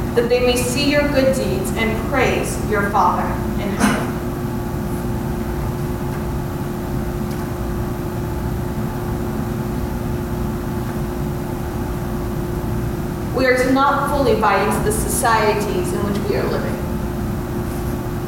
that 0.15 0.27
they 0.27 0.41
may 0.45 0.57
see 0.57 0.91
your 0.91 1.07
good 1.09 1.33
deeds 1.35 1.71
and 1.77 2.09
praise 2.09 2.57
your 2.69 2.89
Father 2.89 3.23
in 3.63 3.69
heaven. 3.69 4.07
We 13.35 13.45
are 13.45 13.55
to 13.57 13.71
not 13.71 14.09
fully 14.09 14.39
buy 14.39 14.61
into 14.61 14.83
the 14.83 14.91
societies 14.91 15.93
in 15.93 15.99
which 16.03 16.29
we 16.29 16.35
are 16.35 16.43
living. 16.43 16.77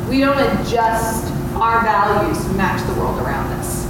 We 0.07 0.19
don't 0.19 0.39
adjust 0.39 1.25
our 1.55 1.83
values 1.83 2.37
to 2.45 2.53
match 2.53 2.81
the 2.87 2.93
world 2.93 3.19
around 3.19 3.51
us. 3.59 3.83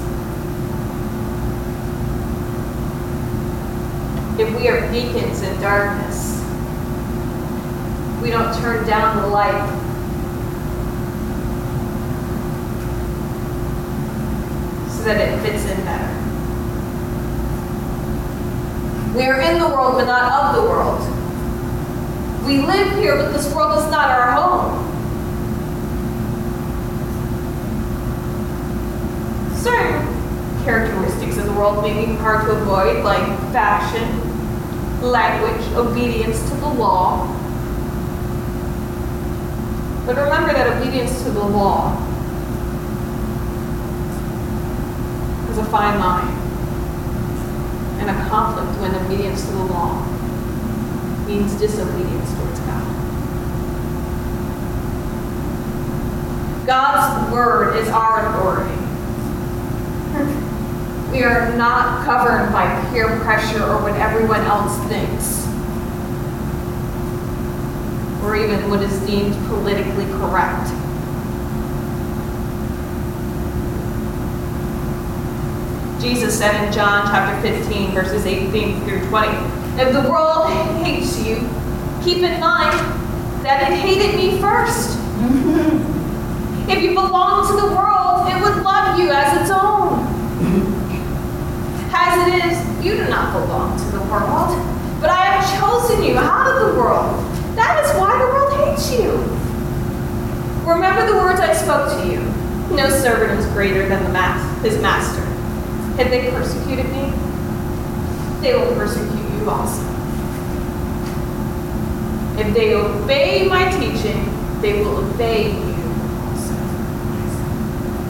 If 4.40 4.60
we 4.60 4.68
are 4.68 4.92
beacons 4.92 5.44
in 5.44 5.62
darkness, 5.62 6.33
we 8.24 8.30
don't 8.30 8.58
turn 8.62 8.88
down 8.88 9.22
the 9.22 9.28
light. 9.28 9.68
So 14.90 15.04
that 15.04 15.20
it 15.20 15.42
fits 15.42 15.66
in 15.66 15.84
better. 15.84 16.10
We 19.14 19.26
are 19.26 19.42
in 19.42 19.60
the 19.60 19.68
world, 19.68 19.96
but 19.96 20.06
not 20.06 20.32
of 20.32 20.56
the 20.56 20.62
world. 20.70 21.02
We 22.46 22.60
live 22.60 22.96
here, 22.96 23.18
but 23.18 23.34
this 23.34 23.54
world 23.54 23.78
is 23.78 23.92
not 23.92 24.10
our 24.10 24.32
home. 24.32 24.80
Certain 29.58 30.64
characteristics 30.64 31.36
of 31.36 31.46
the 31.46 31.52
world 31.52 31.84
may 31.84 32.06
be 32.06 32.14
hard 32.16 32.46
to 32.46 32.54
avoid, 32.54 33.04
like 33.04 33.28
fashion, 33.52 35.02
language, 35.02 35.62
obedience 35.74 36.42
to 36.50 36.56
the 36.56 36.70
law. 36.70 37.42
But 40.06 40.18
remember 40.18 40.54
that 40.54 40.78
obedience 40.78 41.24
to 41.24 41.32
the 41.32 41.44
law 41.44 41.94
is 45.50 45.58
a 45.58 45.66
fine 45.66 45.98
line 46.00 46.28
and 48.00 48.10
a 48.10 48.30
conflict 48.30 48.80
when 48.82 48.94
obedience 48.96 49.46
to 49.46 49.52
the 49.52 49.64
law 49.64 50.06
means 51.26 51.54
disobedience 51.56 52.34
towards 52.34 52.60
God. 52.60 52.84
God's 56.66 57.32
word 57.32 57.78
is 57.78 57.88
our 57.88 58.28
authority. 58.28 58.80
We 61.12 61.24
are 61.24 61.56
not 61.56 62.06
governed 62.06 62.52
by 62.52 62.90
peer 62.92 63.20
pressure 63.20 63.64
or 63.64 63.82
what 63.82 63.94
everyone 63.96 64.42
else 64.42 64.78
thinks, 64.90 65.46
or 68.24 68.36
even 68.36 68.70
what 68.70 68.82
is 68.82 68.98
deemed 69.02 69.36
politically 69.48 70.06
correct. 70.06 70.72
Jesus 76.04 76.38
said 76.38 76.66
in 76.66 76.74
John 76.74 77.06
chapter 77.08 77.42
15, 77.42 77.92
verses 77.92 78.26
18 78.26 78.84
through 78.84 79.08
20, 79.08 79.30
If 79.82 79.94
the 79.94 80.10
world 80.10 80.48
hates 80.84 81.18
you, 81.20 81.38
keep 82.04 82.18
in 82.18 82.40
mind 82.40 82.78
that 83.44 83.72
it 83.72 83.78
hated 83.78 84.16
me 84.16 84.40
first. 84.40 85.00
if 86.70 86.84
you 86.84 86.94
belong 86.94 87.48
to 87.48 87.54
the 87.56 87.76
world, 87.76 88.28
it 88.28 88.42
would 88.42 88.64
love 88.64 89.00
you 89.00 89.12
as 89.12 89.42
its 89.42 89.52
own. 89.52 90.00
As 91.96 92.28
it 92.28 92.52
is, 92.52 92.84
you 92.84 92.98
do 92.98 93.08
not 93.08 93.32
belong 93.32 93.78
to 93.78 93.86
the 93.98 94.04
world, 94.12 94.50
but 95.00 95.10
I 95.10 95.26
have 95.26 95.60
chosen 95.60 96.04
you 96.04 96.18
out 96.18 96.48
of 96.48 96.68
the 96.68 96.80
world. 96.80 97.24
That 97.56 97.86
is 97.86 97.92
why 97.98 98.13
the 98.13 98.13
world 98.13 98.13
hates 98.13 98.13
you. 98.92 99.12
Remember 100.66 101.06
the 101.06 101.18
words 101.18 101.40
I 101.40 101.54
spoke 101.54 101.90
to 102.00 102.08
you. 102.08 102.20
No 102.76 102.90
servant 102.90 103.40
is 103.40 103.46
greater 103.54 103.88
than 103.88 104.04
the 104.04 104.10
mas- 104.10 104.64
his 104.64 104.82
master. 104.82 105.22
If 106.02 106.10
they 106.10 106.30
persecuted 106.32 106.86
me, 106.92 107.12
they 108.42 108.56
will 108.56 108.74
persecute 108.76 109.40
you 109.40 109.50
also. 109.50 109.82
If 112.40 112.54
they 112.54 112.74
obey 112.74 113.48
my 113.48 113.70
teaching, 113.72 114.26
they 114.62 114.82
will 114.82 114.98
obey 115.06 115.52
you 115.52 115.84
also. 116.26 116.56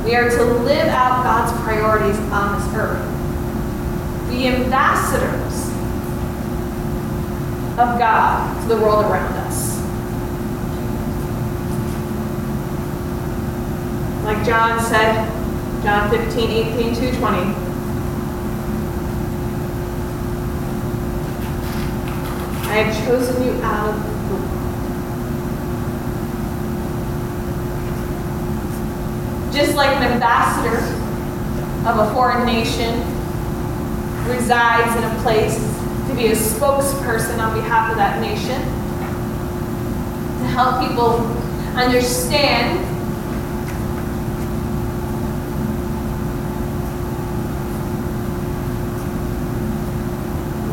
We 0.06 0.16
are 0.16 0.30
to 0.30 0.44
live 0.64 0.88
out 0.88 1.24
God's 1.24 1.52
priorities 1.64 2.18
on 2.32 2.56
this 2.60 2.74
earth. 2.76 4.30
Be 4.30 4.48
ambassadors 4.48 5.68
of 7.78 8.00
God 8.00 8.62
to 8.62 8.68
the 8.76 8.82
world 8.82 9.06
around 9.06 9.34
us. 9.34 9.43
Like 14.24 14.46
John 14.46 14.80
said, 14.80 15.28
John 15.84 16.10
15, 16.10 16.50
18 16.50 16.96
to 16.96 17.12
20. 17.18 17.38
I 22.70 22.76
have 22.78 23.06
chosen 23.06 23.44
you 23.44 23.62
out 23.62 23.90
of 23.90 23.96
the 24.02 24.10
world. 24.34 24.50
Just 29.54 29.76
like 29.76 29.90
an 29.98 30.04
ambassador 30.04 30.80
of 31.88 32.00
a 32.00 32.14
foreign 32.14 32.46
nation 32.46 33.00
resides 34.26 34.96
in 34.96 35.04
a 35.04 35.22
place 35.22 35.58
to 36.08 36.16
be 36.16 36.28
a 36.28 36.36
spokesperson 36.36 37.40
on 37.40 37.54
behalf 37.54 37.92
of 37.92 37.98
that 37.98 38.22
nation, 38.22 38.62
to 40.40 40.46
help 40.48 40.88
people 40.88 41.28
understand 41.78 42.93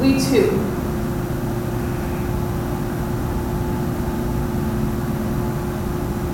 we 0.01 0.19
too 0.19 0.49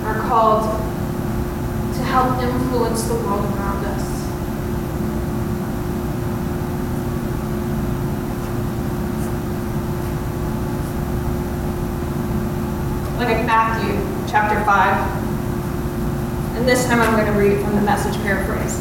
are 0.05 0.21
called 0.29 0.63
to 1.97 2.03
help 2.05 2.41
influence 2.41 3.03
the 3.05 3.15
world 3.15 3.45
around 3.57 3.85
us. 3.87 4.17
Look 13.19 13.29
at 13.31 13.45
Matthew 13.47 13.95
chapter 14.31 14.65
5. 14.65 16.57
And 16.57 16.69
this 16.69 16.87
time 16.87 17.01
I'm 17.01 17.17
going 17.17 17.27
to 17.27 17.39
read 17.39 17.65
from 17.65 17.75
the 17.75 17.83
message 17.83 18.15
paraphrase. 18.23 18.81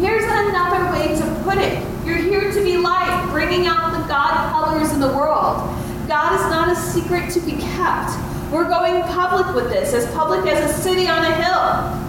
Here's 0.00 0.24
another 0.24 0.90
way 0.90 1.14
to 1.16 1.42
put 1.44 1.58
it. 1.58 1.82
You're 2.06 2.16
here 2.16 2.52
to 2.52 2.62
be 2.62 2.76
light, 2.76 3.28
bringing 3.30 3.66
out 3.66 3.85
God 4.08 4.50
colors 4.50 4.92
in 4.92 5.00
the 5.00 5.08
world. 5.08 5.58
God 6.06 6.34
is 6.34 6.46
not 6.50 6.70
a 6.70 6.76
secret 6.76 7.30
to 7.32 7.40
be 7.40 7.52
kept. 7.52 8.12
We're 8.52 8.68
going 8.68 9.02
public 9.02 9.54
with 9.54 9.70
this, 9.70 9.92
as 9.92 10.06
public 10.14 10.46
as 10.46 10.70
a 10.70 10.72
city 10.82 11.08
on 11.08 11.24
a 11.24 11.34
hill. 11.34 12.06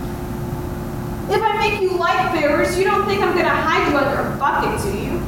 If 1.35 1.41
I 1.41 1.57
make 1.57 1.81
you 1.81 1.97
light 1.97 2.31
bearers, 2.33 2.77
you 2.77 2.83
don't 2.83 3.05
think 3.07 3.21
I'm 3.21 3.33
going 3.33 3.45
to 3.45 3.49
hide 3.49 3.91
you 3.91 3.97
under 3.97 4.21
a 4.21 4.37
bucket, 4.37 4.81
do 4.83 4.97
you? 4.97 5.19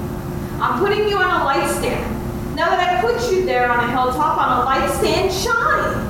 I'm 0.62 0.80
putting 0.80 1.08
you 1.10 1.18
on 1.18 1.42
a 1.42 1.44
light 1.44 1.70
stand. 1.70 2.56
Now 2.56 2.70
that 2.70 2.80
I 2.80 3.02
put 3.02 3.32
you 3.32 3.46
there 3.46 3.70
on 3.70 3.80
a 3.80 3.92
hilltop 3.92 4.38
on 4.38 4.62
a 4.62 4.66
light 4.66 4.90
stand, 5.00 5.34
shine. 5.34 6.10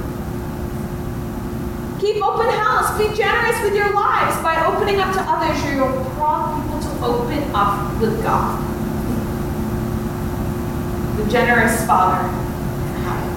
Keep 2.00 2.24
open 2.24 2.50
house. 2.50 2.98
Be 2.98 3.14
generous 3.16 3.62
with 3.62 3.76
your 3.76 3.94
lives. 3.94 4.42
By 4.42 4.66
opening 4.66 5.00
up 5.00 5.14
to 5.14 5.22
others, 5.22 5.64
you'll 5.66 6.06
prompt 6.16 6.66
people 6.66 6.80
to 6.82 7.06
open 7.06 7.44
up 7.54 8.02
with 8.02 8.22
God. 8.24 8.79
The 11.20 11.30
generous 11.30 11.86
Father 11.86 12.26
in 12.30 12.94
heaven. 13.04 13.30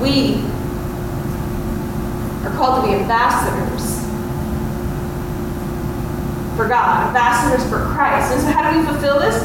We 0.00 0.44
are 2.46 2.54
called 2.56 2.84
to 2.84 2.88
be 2.88 2.94
ambassadors 2.94 3.98
for 6.56 6.68
God, 6.68 7.08
ambassadors 7.08 7.68
for 7.68 7.86
Christ. 7.92 8.32
And 8.32 8.42
so, 8.42 8.48
how 8.52 8.70
do 8.70 8.78
we 8.78 8.84
fulfill 8.86 9.18
this? 9.18 9.42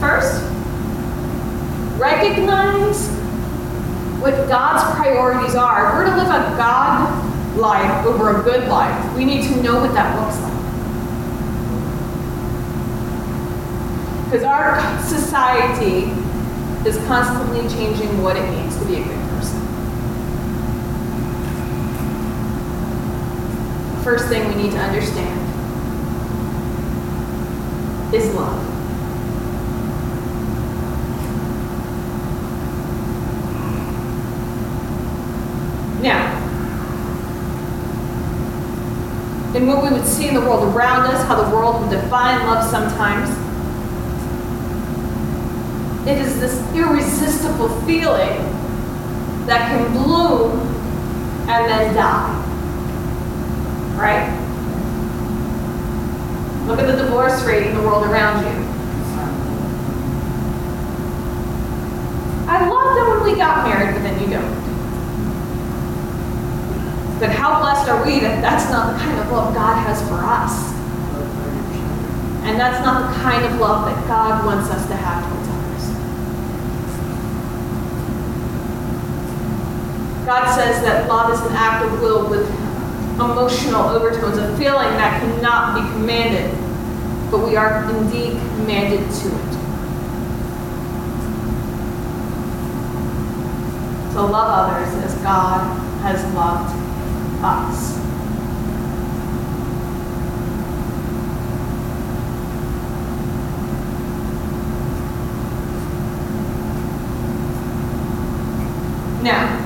First, 0.00 0.42
recognize 1.96 3.08
what 4.20 4.48
God's 4.48 4.96
priorities 4.96 5.54
are. 5.54 5.88
If 5.88 5.94
we're 5.94 6.04
to 6.06 6.16
live 6.16 6.26
a 6.26 6.56
God 6.56 7.56
life 7.56 8.04
over 8.04 8.40
a 8.40 8.42
good 8.42 8.68
life, 8.68 9.16
we 9.16 9.24
need 9.24 9.44
to 9.44 9.62
know 9.62 9.80
what 9.80 9.92
that 9.94 10.18
looks 10.18 10.40
like. 10.40 10.49
Because 14.30 14.44
our 14.44 15.02
society 15.02 16.04
is 16.88 16.96
constantly 17.08 17.68
changing 17.68 18.22
what 18.22 18.36
it 18.36 18.48
means 18.48 18.78
to 18.78 18.84
be 18.84 18.94
a 18.94 19.02
good 19.02 19.28
person. 19.30 19.60
First 24.04 24.28
thing 24.28 24.46
we 24.46 24.62
need 24.62 24.70
to 24.70 24.78
understand 24.78 25.36
is 28.14 28.32
love. 28.32 28.64
Now, 36.04 36.36
in 39.56 39.66
what 39.66 39.82
we 39.82 39.90
would 39.90 40.06
see 40.06 40.28
in 40.28 40.34
the 40.34 40.40
world 40.40 40.72
around 40.72 41.06
us, 41.06 41.26
how 41.26 41.42
the 41.42 41.52
world 41.52 41.80
would 41.80 41.90
define 41.90 42.46
love 42.46 42.64
sometimes, 42.70 43.39
it 46.06 46.18
is 46.18 46.40
this 46.40 46.58
irresistible 46.74 47.68
feeling 47.82 48.38
that 49.46 49.68
can 49.68 49.92
bloom 49.92 50.58
and 51.48 51.68
then 51.68 51.94
die. 51.94 52.36
Right? 53.96 54.36
Look 56.66 56.78
at 56.78 56.86
the 56.86 56.96
divorce 57.02 57.42
rate 57.44 57.66
in 57.66 57.74
the 57.74 57.82
world 57.82 58.04
around 58.06 58.44
you. 58.44 58.70
I 62.48 62.66
love 62.68 62.94
that 62.96 63.06
when 63.08 63.32
we 63.32 63.36
got 63.38 63.66
married, 63.66 63.94
but 63.94 64.02
then 64.02 64.20
you 64.20 64.28
don't. 64.28 64.60
But 67.20 67.30
how 67.30 67.60
blessed 67.60 67.88
are 67.90 68.04
we 68.04 68.20
that 68.20 68.40
that's 68.40 68.70
not 68.70 68.94
the 68.94 68.98
kind 68.98 69.20
of 69.20 69.30
love 69.30 69.54
God 69.54 69.74
has 69.86 70.00
for 70.08 70.16
us? 70.24 70.72
And 72.44 72.58
that's 72.58 72.82
not 72.84 73.12
the 73.12 73.20
kind 73.20 73.44
of 73.44 73.60
love 73.60 73.84
that 73.84 74.08
God 74.08 74.46
wants 74.46 74.70
us 74.70 74.86
to 74.88 74.96
have 74.96 75.22
towards 75.22 75.48
others. 75.48 75.84
God 80.30 80.54
says 80.54 80.80
that 80.84 81.08
love 81.08 81.32
is 81.32 81.40
an 81.40 81.56
act 81.56 81.84
of 81.84 82.00
will 82.00 82.30
with 82.30 82.48
emotional 83.14 83.82
overtones, 83.88 84.38
a 84.38 84.56
feeling 84.56 84.86
that 84.90 85.20
cannot 85.20 85.74
be 85.74 85.80
commanded, 85.90 86.52
but 87.32 87.44
we 87.44 87.56
are 87.56 87.82
indeed 87.90 88.38
commanded 88.54 89.00
to 89.00 89.26
it. 89.26 89.50
To 94.12 94.22
love 94.22 94.70
others 94.70 94.94
as 95.02 95.14
God 95.16 95.76
has 96.02 96.22
loved 96.32 96.76
us. 97.42 97.96
Now, 109.24 109.60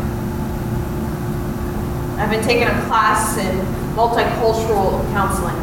I've 2.17 2.24
been 2.35 2.45
taking 2.45 2.67
a 2.67 2.87
class 2.87 3.39
in 3.39 3.59
multicultural 3.95 5.01
counseling, 5.13 5.55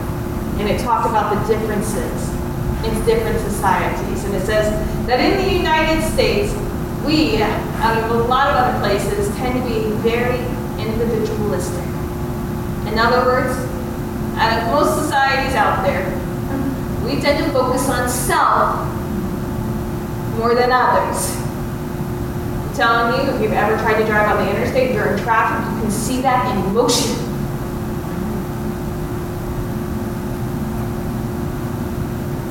and 0.57 0.69
it 0.69 0.79
talked 0.79 1.05
about 1.09 1.35
the 1.35 1.53
differences 1.53 2.29
in 2.85 3.05
different 3.05 3.37
societies. 3.41 4.23
And 4.23 4.33
it 4.35 4.45
says 4.45 4.71
that 5.05 5.19
in 5.19 5.45
the 5.45 5.53
United 5.53 6.01
States, 6.13 6.53
we, 7.05 7.41
out 7.43 7.97
of 7.97 8.11
a 8.11 8.23
lot 8.23 8.47
of 8.47 8.55
other 8.55 8.79
places, 8.79 9.27
tend 9.35 9.61
to 9.61 9.67
be 9.67 9.91
very 9.97 10.39
individualistic. 10.79 11.83
In 12.87 12.97
other 12.97 13.25
words, 13.25 13.51
out 14.37 14.63
of 14.63 14.71
most 14.71 15.03
societies 15.03 15.53
out 15.55 15.83
there, 15.83 16.07
we 17.03 17.19
tend 17.19 17.43
to 17.43 17.51
focus 17.51 17.89
on 17.89 18.07
self 18.07 18.87
more 20.37 20.55
than 20.55 20.71
others. 20.71 21.35
Telling 22.75 23.27
you, 23.27 23.33
if 23.33 23.41
you've 23.41 23.51
ever 23.51 23.75
tried 23.81 23.99
to 23.99 24.05
drive 24.05 24.37
on 24.37 24.45
the 24.45 24.49
interstate 24.49 24.93
during 24.93 25.21
traffic, 25.21 25.73
you 25.75 25.81
can 25.81 25.91
see 25.91 26.21
that 26.21 26.55
in 26.55 26.73
motion. 26.73 27.11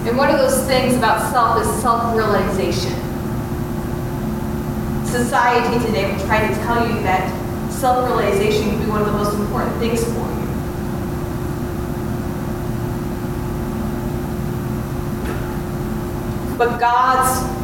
And 0.07 0.19
one 0.19 0.29
of 0.29 0.39
those 0.39 0.67
things 0.67 0.95
about 0.95 1.31
self 1.33 1.63
is 1.63 1.83
self 1.83 2.15
realization. 2.15 2.93
Society 5.07 5.85
today 5.87 6.13
will 6.13 6.25
try 6.27 6.47
to 6.47 6.55
tell 6.65 6.87
you 6.87 7.03
that 7.03 7.73
self 7.73 8.07
realization 8.07 8.71
can 8.71 8.79
be 8.81 8.91
one 8.91 9.01
of 9.01 9.07
the 9.07 9.13
most 9.13 9.35
important 9.35 9.77
things 9.79 10.05
for 10.05 10.11
you. 10.11 10.41
But 16.59 16.79
God's 16.79 17.60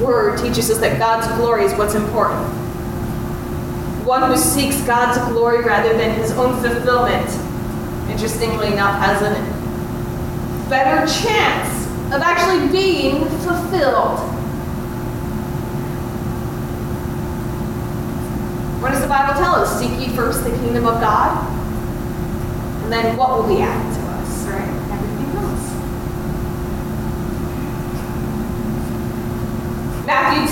word 0.00 0.38
teaches 0.38 0.70
us 0.70 0.78
that 0.78 0.98
God's 0.98 1.26
glory 1.36 1.64
is 1.64 1.72
what's 1.74 1.94
important. 1.94 2.46
One 4.04 4.30
who 4.30 4.36
seeks 4.36 4.80
God's 4.82 5.18
glory 5.32 5.62
rather 5.62 5.96
than 5.96 6.14
his 6.14 6.32
own 6.32 6.60
fulfillment, 6.60 7.28
interestingly 8.10 8.72
enough, 8.72 8.98
has 9.00 9.22
a 9.22 10.68
better 10.68 11.06
chance 11.06 11.86
of 12.12 12.22
actually 12.22 12.68
being 12.72 13.24
fulfilled. 13.40 14.18
What 18.80 18.90
does 18.90 19.02
the 19.02 19.08
Bible 19.08 19.34
tell 19.34 19.54
us? 19.54 19.78
Seek 19.78 19.90
ye 20.00 20.14
first 20.16 20.42
the 20.42 20.50
kingdom 20.50 20.86
of 20.86 21.00
God, 21.00 21.46
and 22.82 22.92
then 22.92 23.16
what 23.16 23.30
will 23.30 23.46
be 23.46 23.60
added 23.62 23.99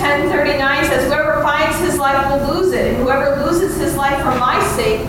10:39 0.09 0.85
says, 0.87 1.05
"Whoever 1.05 1.42
finds 1.42 1.79
his 1.81 1.99
life 1.99 2.31
will 2.31 2.55
lose 2.55 2.73
it, 2.73 2.94
and 2.94 3.03
whoever 3.03 3.44
loses 3.44 3.77
his 3.77 3.94
life 3.94 4.18
for 4.23 4.35
my 4.38 4.59
sake 4.75 5.07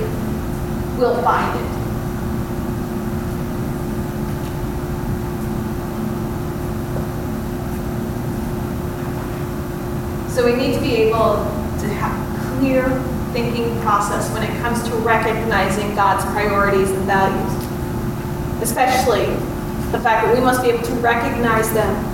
will 0.98 1.16
find 1.22 1.56
it." 1.56 1.66
So 10.36 10.46
we 10.46 10.54
need 10.54 10.74
to 10.74 10.82
be 10.82 10.96
able 10.98 11.48
to 11.80 11.88
have 11.88 12.12
a 12.12 12.58
clear 12.58 13.02
thinking 13.32 13.80
process 13.82 14.30
when 14.32 14.44
it 14.44 14.62
comes 14.62 14.84
to 14.90 14.96
recognizing 14.96 15.96
God's 15.96 16.26
priorities 16.26 16.92
and 16.92 17.04
values, 17.04 17.54
especially 18.62 19.28
the 19.92 20.00
fact 20.00 20.26
that 20.26 20.36
we 20.36 20.42
must 20.42 20.62
be 20.62 20.72
able 20.72 20.86
to 20.86 20.94
recognize 20.96 21.70
them 21.72 22.09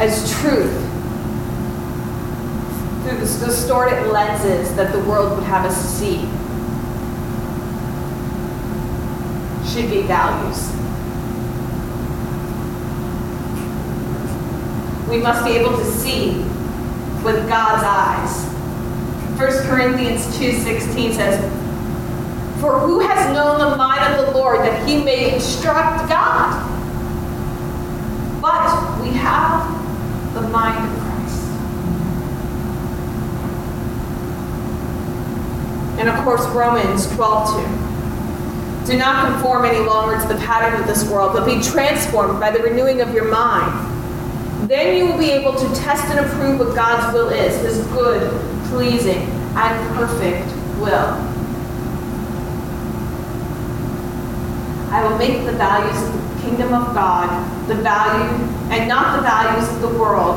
as 0.00 0.32
truth 0.40 0.72
through 3.02 3.18
the 3.18 3.46
distorted 3.46 4.10
lenses 4.10 4.74
that 4.74 4.92
the 4.92 4.98
world 5.00 5.36
would 5.36 5.46
have 5.46 5.66
us 5.66 5.76
see. 5.76 6.20
Should 9.70 9.90
be 9.90 10.02
values. 10.02 10.70
We 15.08 15.18
must 15.18 15.44
be 15.44 15.50
able 15.52 15.76
to 15.76 15.84
see 15.84 16.38
with 17.22 17.46
God's 17.48 17.82
eyes. 17.84 18.44
1 19.36 19.68
Corinthians 19.68 20.26
2:16 20.38 21.12
says, 21.12 21.38
"For 22.60 22.78
who 22.78 23.00
has 23.00 23.34
known 23.34 23.58
the 23.58 23.76
mind 23.76 24.14
of 24.14 24.26
the 24.26 24.32
Lord 24.38 24.60
that 24.60 24.86
he 24.86 25.02
may 25.02 25.34
instruct 25.34 26.08
God? 26.08 26.56
But 28.40 29.00
we 29.02 29.10
have 29.10 29.66
the 30.34 30.39
mind 30.50 30.84
of 30.84 30.90
Christ." 31.02 31.42
And 35.98 36.08
of 36.08 36.24
course, 36.24 36.46
Romans 36.54 37.06
12:2. 37.08 37.66
Do 38.86 38.96
not 38.96 39.26
conform 39.26 39.64
any 39.64 39.80
longer 39.80 40.18
to 40.20 40.26
the 40.26 40.36
pattern 40.36 40.80
of 40.80 40.86
this 40.86 41.04
world, 41.04 41.32
but 41.34 41.44
be 41.44 41.60
transformed 41.60 42.40
by 42.40 42.50
the 42.50 42.60
renewing 42.60 43.00
of 43.00 43.12
your 43.14 43.26
mind. 43.26 43.72
Then 44.66 44.96
you 44.96 45.06
will 45.06 45.18
be 45.18 45.30
able 45.30 45.52
to 45.54 45.68
test 45.74 46.04
and 46.06 46.20
approve 46.20 46.58
what 46.58 46.74
God's 46.74 47.12
will 47.12 47.28
is, 47.28 47.56
his 47.62 47.78
good, 47.88 48.30
pleasing, 48.70 49.28
and 49.56 49.96
perfect 49.96 50.48
will. 50.78 51.16
I 54.92 55.02
will 55.04 55.16
make 55.18 55.44
the 55.46 55.52
values 55.52 56.02
of 56.02 56.12
the 56.12 56.19
kingdom 56.42 56.72
of 56.72 56.94
God, 56.94 57.68
the 57.68 57.74
value, 57.76 58.44
and 58.70 58.88
not 58.88 59.16
the 59.16 59.22
values 59.22 59.68
of 59.68 59.80
the 59.80 59.98
world, 59.98 60.36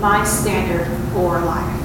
my 0.00 0.24
standard 0.24 0.86
for 1.12 1.40
life. 1.40 1.80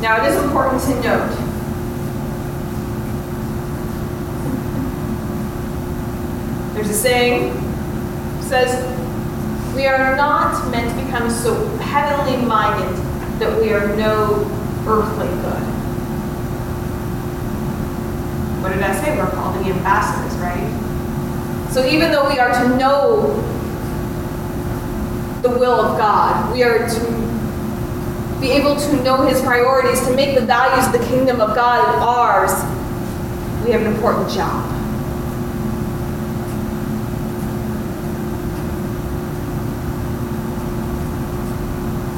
Now, 0.00 0.24
it 0.24 0.28
is 0.28 0.42
important 0.42 0.82
to 0.82 0.94
note 1.02 1.48
there's 6.74 6.90
a 6.90 6.94
saying 6.94 7.52
says 8.40 8.84
we 9.74 9.86
are 9.86 10.16
not 10.16 10.70
meant 10.70 10.96
to 10.96 11.04
become 11.04 11.28
so 11.28 11.66
heavenly 11.78 12.36
minded 12.46 12.96
that 13.40 13.60
we 13.60 13.72
are 13.72 13.96
no 13.96 14.44
earthly 14.86 15.26
good. 15.42 15.77
What 18.60 18.72
did 18.72 18.82
I 18.82 18.92
say? 19.00 19.16
We're 19.16 19.30
called 19.30 19.56
to 19.56 19.64
be 19.64 19.70
ambassadors, 19.70 20.36
right? 20.38 20.66
So 21.70 21.86
even 21.86 22.10
though 22.10 22.28
we 22.28 22.38
are 22.38 22.52
to 22.52 22.76
know 22.76 23.36
the 25.42 25.50
will 25.50 25.80
of 25.80 25.96
God, 25.96 26.52
we 26.52 26.62
are 26.64 26.88
to 26.88 27.18
be 28.40 28.50
able 28.52 28.76
to 28.76 29.02
know 29.02 29.26
his 29.26 29.40
priorities, 29.42 30.00
to 30.06 30.14
make 30.14 30.34
the 30.34 30.44
values 30.44 30.86
of 30.86 30.92
the 30.92 31.06
kingdom 31.06 31.40
of 31.40 31.54
God 31.54 31.84
ours, 32.00 32.52
we 33.64 33.72
have 33.72 33.82
an 33.82 33.92
important 33.92 34.30
job. 34.30 34.74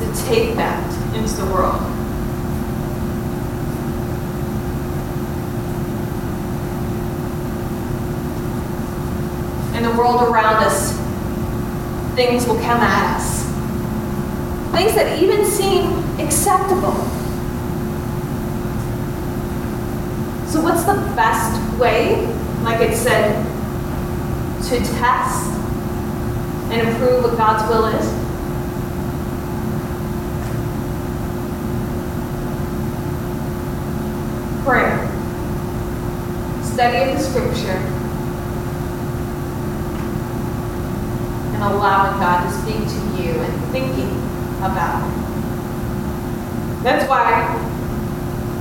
To 0.00 0.24
take 0.26 0.55
that 0.57 1.14
into 1.14 1.35
the 1.35 1.46
world. 1.53 1.99
In 9.80 9.86
the 9.86 9.96
world 9.96 10.20
around 10.20 10.56
us, 10.56 10.92
things 12.14 12.46
will 12.46 12.56
come 12.56 12.82
at 12.82 13.16
us. 13.16 13.44
Things 14.72 14.94
that 14.94 15.22
even 15.22 15.42
seem 15.46 16.04
acceptable. 16.20 16.92
So, 20.50 20.60
what's 20.60 20.84
the 20.84 20.96
best 21.16 21.78
way, 21.78 22.26
like 22.62 22.82
it 22.82 22.94
said, 22.94 23.42
to 24.64 24.78
test 24.98 25.48
and 26.70 26.86
improve 26.86 27.24
what 27.24 27.38
God's 27.38 27.66
will 27.70 27.86
is? 27.86 28.06
Prayer, 34.62 35.08
study 36.64 37.12
of 37.12 37.16
the 37.16 37.24
scripture, 37.24 37.99
allowing 41.62 42.18
God 42.20 42.44
to 42.44 42.51
speak 42.62 42.79
to 42.87 43.23
you 43.23 43.33
and 43.33 43.64
thinking 43.73 44.11
about 44.59 45.03
it. 45.07 45.14
That's 46.83 47.09
why 47.09 47.57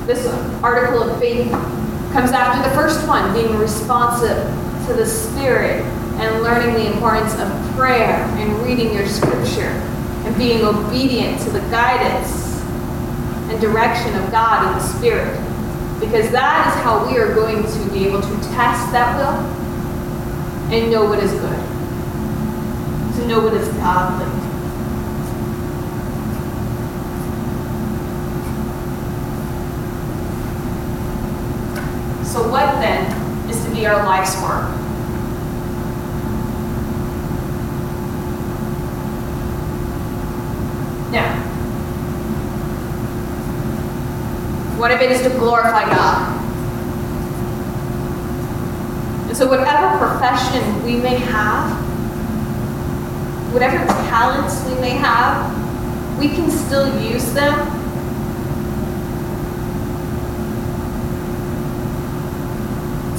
this 0.06 0.26
article 0.64 1.04
of 1.04 1.20
faith 1.20 1.52
comes 2.12 2.32
after 2.32 2.68
the 2.68 2.76
first 2.76 3.08
one, 3.08 3.34
being 3.34 3.58
responsive 3.58 4.38
to 4.88 4.94
the 4.94 5.06
Spirit 5.06 5.86
and 6.20 6.44
learning 6.44 6.74
the 6.74 6.92
importance 6.92 7.34
of 7.36 7.48
prayer 7.76 8.18
and 8.38 8.62
reading 8.64 8.94
your 8.94 9.08
scripture 9.08 9.72
and 10.26 10.38
being 10.38 10.64
obedient 10.66 11.40
to 11.42 11.50
the 11.52 11.62
guidance 11.70 12.60
and 13.50 13.62
direction 13.62 14.14
of 14.16 14.30
God 14.32 14.68
and 14.68 14.76
the 14.76 14.86
Spirit. 14.98 15.34
Because 16.00 16.30
that 16.32 16.68
is 16.68 16.84
how 16.84 17.06
we 17.10 17.18
are 17.18 17.34
going 17.34 17.64
to 17.64 17.94
be 17.94 18.06
able 18.06 18.22
to 18.22 18.36
test 18.52 18.92
that 18.92 19.16
will 19.18 19.40
and 20.74 20.92
know 20.92 21.06
what 21.06 21.20
is 21.20 21.32
good, 21.32 21.60
know 23.30 23.42
what 23.42 23.54
is 23.54 23.68
godly. 23.68 24.26
Uh, 31.76 32.24
so, 32.24 32.50
what 32.50 32.66
then 32.82 33.06
is 33.48 33.64
to 33.64 33.70
be 33.70 33.86
our 33.86 34.04
life's 34.04 34.36
work? 34.42 34.68
Now, 41.12 41.36
what 44.80 44.90
if 44.90 45.02
it 45.02 45.12
is 45.12 45.22
to 45.22 45.30
glorify 45.38 45.86
God. 45.86 46.36
And 49.28 49.38
so, 49.38 49.48
whatever 49.48 50.00
profession 50.00 50.84
we 50.84 50.96
may 50.96 51.18
have, 51.18 51.79
whatever 53.52 53.78
talents 54.10 54.64
we 54.66 54.76
may 54.80 54.92
have, 54.92 56.20
we 56.20 56.30
can 56.30 56.52
still 56.52 56.88
use 57.02 57.34
them 57.34 57.58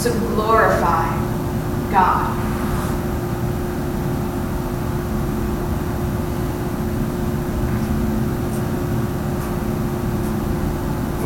to 0.02 0.10
glorify 0.10 1.08
God. 1.90 2.36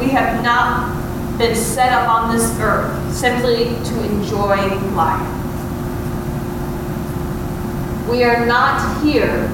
We 0.00 0.08
have 0.10 0.42
not 0.42 1.38
been 1.38 1.54
set 1.54 1.92
up 1.92 2.08
on 2.08 2.34
this 2.34 2.50
earth 2.60 3.14
simply 3.14 3.64
to 3.64 4.04
enjoy 4.04 4.56
life. 4.94 5.33
We 8.08 8.22
are 8.22 8.44
not 8.44 9.02
here 9.02 9.48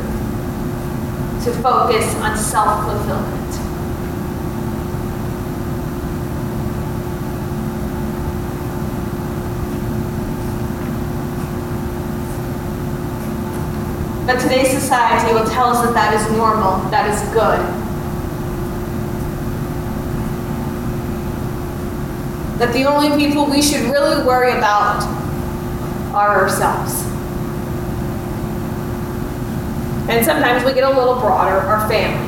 to 1.45 1.53
focus 1.63 2.15
on 2.17 2.37
self 2.37 2.85
fulfillment. 2.85 3.41
But 14.27 14.41
today's 14.41 14.71
society 14.71 15.33
will 15.33 15.49
tell 15.49 15.69
us 15.69 15.85
that 15.85 15.95
that 15.95 16.15
is 16.15 16.37
normal, 16.37 16.89
that 16.91 17.09
is 17.09 17.21
good. 17.33 17.59
That 22.59 22.73
the 22.73 22.85
only 22.85 23.17
people 23.17 23.47
we 23.47 23.63
should 23.63 23.83
really 23.91 24.25
worry 24.25 24.51
about 24.57 25.03
are 26.15 26.43
ourselves. 26.43 27.10
And 30.11 30.27
sometimes 30.27 30.65
we 30.65 30.73
get 30.73 30.83
a 30.83 30.89
little 30.89 31.15
broader, 31.21 31.61
our 31.61 31.89
family. 31.89 32.27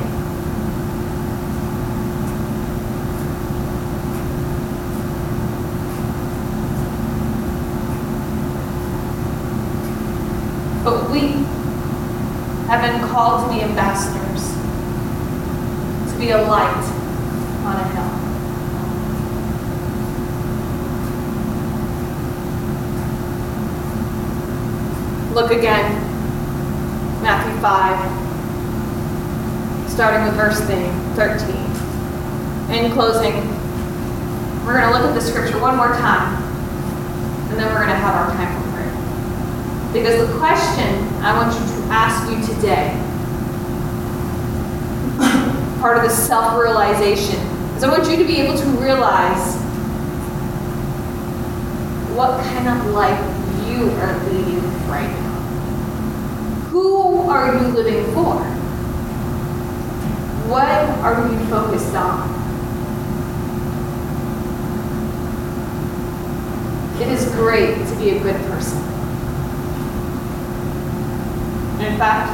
But 10.84 11.10
we 11.10 11.44
have 12.68 12.82
been 12.82 13.00
called 13.08 13.48
to 13.48 13.52
be 13.52 13.62
ambassadors, 13.62 14.44
to 16.12 16.18
be 16.20 16.30
a 16.30 16.40
light 16.40 16.84
on 17.66 17.76
a 17.80 17.84
hill. 17.88 18.10
Look 25.34 25.50
again, 25.50 25.91
5, 27.62 27.94
starting 29.88 30.26
with 30.26 30.34
verse 30.34 30.58
13. 30.62 30.84
In 32.74 32.90
closing, 32.90 33.34
we're 34.66 34.80
going 34.80 34.90
to 34.90 34.98
look 34.98 35.06
at 35.08 35.14
the 35.14 35.20
scripture 35.20 35.60
one 35.60 35.76
more 35.76 35.92
time, 35.92 36.42
and 37.50 37.60
then 37.60 37.68
we're 37.68 37.78
going 37.78 37.88
to 37.88 37.94
have 37.94 38.16
our 38.16 38.32
time 38.34 38.60
for 38.60 38.68
prayer. 38.72 38.92
Because 39.92 40.26
the 40.26 40.32
question 40.38 41.06
I 41.22 41.36
want 41.36 41.54
you 41.54 41.60
to 41.60 41.64
ask 41.88 42.28
you 42.28 42.40
today, 42.52 42.98
part 45.80 45.96
of 45.98 46.02
the 46.02 46.10
self 46.10 46.58
realization, 46.60 47.38
is 47.76 47.84
I 47.84 47.88
want 47.88 48.10
you 48.10 48.16
to 48.16 48.24
be 48.24 48.40
able 48.40 48.56
to 48.58 48.66
realize 48.82 49.56
what 52.16 52.42
kind 52.42 52.68
of 52.68 52.86
life 52.92 53.20
you 53.68 53.88
are 53.88 54.18
leading 54.30 54.64
right 54.88 55.08
now. 55.08 55.31
Who 56.72 57.28
are 57.28 57.54
you 57.54 57.68
living 57.68 58.02
for? 58.14 58.42
What 60.48 60.68
are 61.04 61.30
you 61.30 61.38
focused 61.50 61.94
on? 61.94 62.30
It 66.98 67.08
is 67.08 67.26
great 67.34 67.86
to 67.88 67.96
be 67.96 68.16
a 68.16 68.20
good 68.22 68.40
person. 68.46 68.78
In 71.84 71.98
fact, 71.98 72.32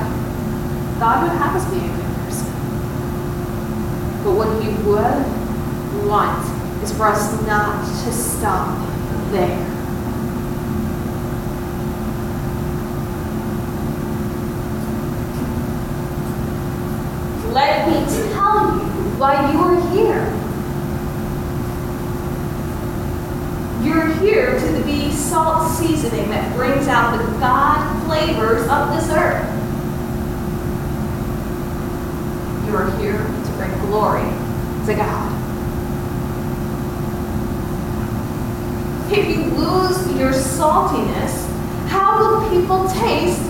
God 1.00 1.24
would 1.24 1.36
have 1.36 1.56
us 1.56 1.68
be 1.72 1.78
a 1.78 1.88
good 1.88 2.14
person. 2.22 2.52
But 4.22 4.34
what 4.36 4.62
He 4.62 4.68
would 4.86 6.08
want 6.08 6.84
is 6.84 6.92
for 6.96 7.08
us 7.08 7.44
not 7.44 7.84
to 8.04 8.12
stop 8.12 8.88
there. 9.32 9.77
Let 17.58 17.88
me 17.88 17.94
tell 18.32 18.78
you 18.78 18.84
why 19.18 19.50
you 19.50 19.58
are 19.58 19.80
here. 19.90 20.24
You're 23.84 24.14
here 24.20 24.60
to 24.60 24.84
be 24.84 25.10
salt 25.10 25.68
seasoning 25.72 26.30
that 26.30 26.54
brings 26.54 26.86
out 26.86 27.18
the 27.18 27.24
God 27.40 28.06
flavors 28.06 28.62
of 28.68 28.94
this 28.94 29.10
earth. 29.10 29.44
You 32.68 32.76
are 32.76 32.96
here 33.00 33.18
to 33.18 33.52
bring 33.56 33.76
glory 33.88 34.22
to 34.86 34.94
God. 34.94 35.32
If 39.10 39.36
you 39.36 39.46
lose 39.46 40.16
your 40.16 40.30
saltiness, 40.30 41.44
how 41.88 42.20
will 42.20 42.48
people 42.50 42.88
taste 42.90 43.42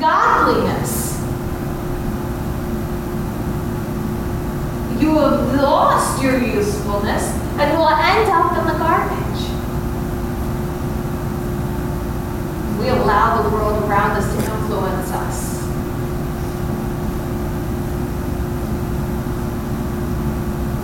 godliness? 0.00 1.03
You 5.00 5.18
have 5.18 5.54
lost 5.60 6.22
your 6.22 6.38
usefulness 6.38 7.24
and 7.58 7.76
will 7.76 7.88
end 7.88 8.30
up 8.30 8.56
in 8.58 8.66
the 8.66 8.78
garbage. 8.78 9.40
We 12.78 12.88
allow 12.88 13.42
the 13.42 13.50
world 13.50 13.82
around 13.84 14.12
us 14.12 14.26
to 14.34 14.38
influence 14.52 15.10
us. 15.10 15.54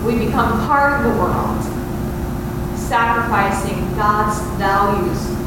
We 0.04 0.26
become 0.26 0.66
part 0.66 0.98
of 0.98 1.12
the 1.12 1.20
world, 1.20 1.62
sacrificing 2.76 3.94
God's 3.96 4.40
values 4.58 5.40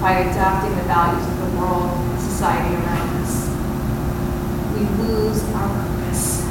by 0.00 0.12
adopting 0.20 0.76
the 0.76 0.84
values 0.84 1.26
of 1.26 1.38
the 1.38 1.58
world 1.58 2.20
society 2.20 2.74
around 2.74 3.08
us. 3.24 3.48
We 4.74 4.84
lose 5.02 5.42
our 5.54 5.68
purpose. 5.68 6.44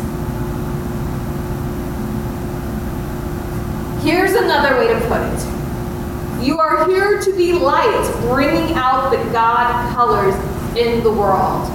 Here's 4.04 4.34
another 4.34 4.78
way 4.78 4.90
to 4.90 5.00
put 5.08 5.22
it. 5.22 6.46
You 6.46 6.60
are 6.60 6.86
here 6.90 7.22
to 7.22 7.38
be 7.38 7.54
light, 7.54 8.14
bringing 8.30 8.76
out 8.76 9.12
the 9.12 9.32
God 9.32 9.96
colors 9.96 10.36
in 10.76 11.02
the 11.06 11.10
world. 11.10 11.72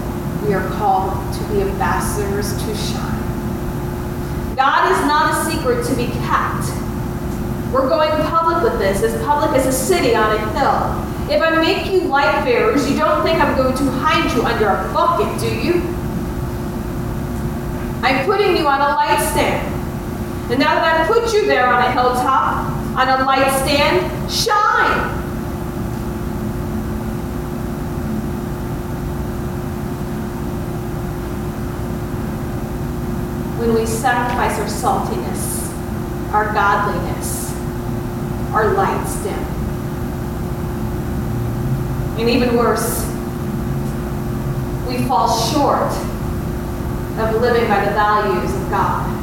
We 0.47 0.53
are 0.53 0.69
called 0.73 1.14
to 1.35 1.45
be 1.49 1.62
ambassadors 1.62 2.53
to 2.53 2.77
shine. 2.77 4.55
God 4.57 4.93
is 4.93 5.07
not 5.07 5.33
a 5.33 5.51
secret 5.51 5.87
to 5.87 5.97
be 5.97 6.09
kept. 6.29 6.69
We're 7.73 7.88
going 7.88 8.11
public 8.29 8.62
with 8.62 8.79
this, 8.79 9.03
as 9.03 9.19
public 9.25 9.59
as 9.59 9.64
a 9.64 9.73
city 9.73 10.14
on 10.14 10.37
a 10.37 10.38
hill. 10.53 11.35
If 11.35 11.41
I 11.41 11.59
make 11.62 11.91
you 11.91 12.01
light 12.09 12.45
bearers, 12.45 12.91
you 12.91 12.99
don't 12.99 13.23
think 13.25 13.41
I'm 13.41 13.57
going 13.57 13.75
to 13.75 13.85
hide 13.85 14.31
you 14.37 14.43
under 14.43 14.67
a 14.67 14.93
bucket, 14.93 15.41
do 15.41 15.47
you? 15.47 15.81
I'm 18.03 18.27
putting 18.27 18.55
you 18.55 18.67
on 18.69 18.83
a 18.83 18.95
light 18.95 19.27
stand. 19.33 19.78
And 20.51 20.59
now 20.59 20.77
that 20.77 21.01
I've 21.01 21.07
put 21.07 21.35
you 21.35 21.45
there 21.45 21.67
on 21.67 21.83
a 21.83 21.93
hilltop, 21.93 22.71
on 22.97 23.07
a 23.07 23.25
light 23.27 23.51
stand, 23.61 24.33
shine. 24.33 25.19
When 33.59 33.75
we 33.75 33.85
sacrifice 33.85 34.59
our 34.59 34.67
saltiness, 34.69 35.71
our 36.33 36.55
godliness, 36.55 37.53
our 38.55 38.73
lights 38.73 39.23
dim. 39.23 39.35
And 42.19 42.31
even 42.31 42.57
worse, 42.57 43.05
we 44.89 45.07
fall 45.07 45.29
short 45.51 45.93
of 47.19 47.39
living 47.43 47.69
by 47.69 47.85
the 47.85 47.91
values 47.91 48.51
of 48.55 48.71
God 48.71 49.17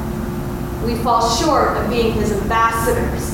we 0.85 0.95
fall 0.97 1.35
short 1.35 1.75
of 1.77 1.89
being 1.89 2.13
his 2.13 2.31
ambassadors. 2.31 3.31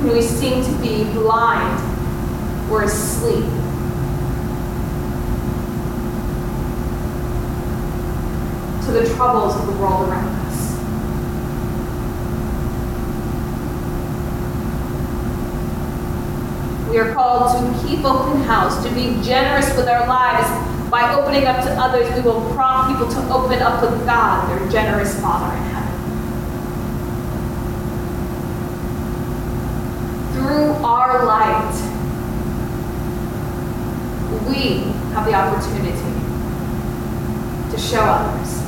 And 0.00 0.10
we 0.10 0.20
seem 0.20 0.64
to 0.64 0.72
be 0.82 1.04
blind 1.12 1.80
or 2.70 2.82
asleep. 2.82 3.44
To 8.84 8.92
the 8.92 9.14
troubles 9.14 9.54
of 9.54 9.66
the 9.66 9.72
world 9.80 10.08
around 10.08 10.34
us. 10.46 10.54
We 16.90 16.98
are 16.98 17.14
called 17.14 17.52
to 17.56 17.86
keep 17.86 18.04
open 18.04 18.42
house, 18.42 18.84
to 18.84 18.90
be 18.92 19.22
generous 19.22 19.74
with 19.76 19.88
our 19.88 20.06
lives, 20.08 20.73
by 20.94 21.12
opening 21.12 21.44
up 21.44 21.60
to 21.64 21.70
others, 21.72 22.08
we 22.14 22.20
will 22.20 22.40
prompt 22.54 22.92
people 22.92 23.12
to 23.12 23.34
open 23.34 23.58
up 23.60 23.82
with 23.82 24.06
God, 24.06 24.48
their 24.48 24.70
generous 24.70 25.20
Father 25.20 25.52
in 25.56 25.62
heaven. 25.64 25.90
Through 30.34 30.86
our 30.86 31.26
light, 31.26 31.74
we 34.46 34.84
have 35.14 35.26
the 35.26 35.34
opportunity 35.34 35.90
to 37.72 37.76
show 37.76 37.98
others 37.98 38.60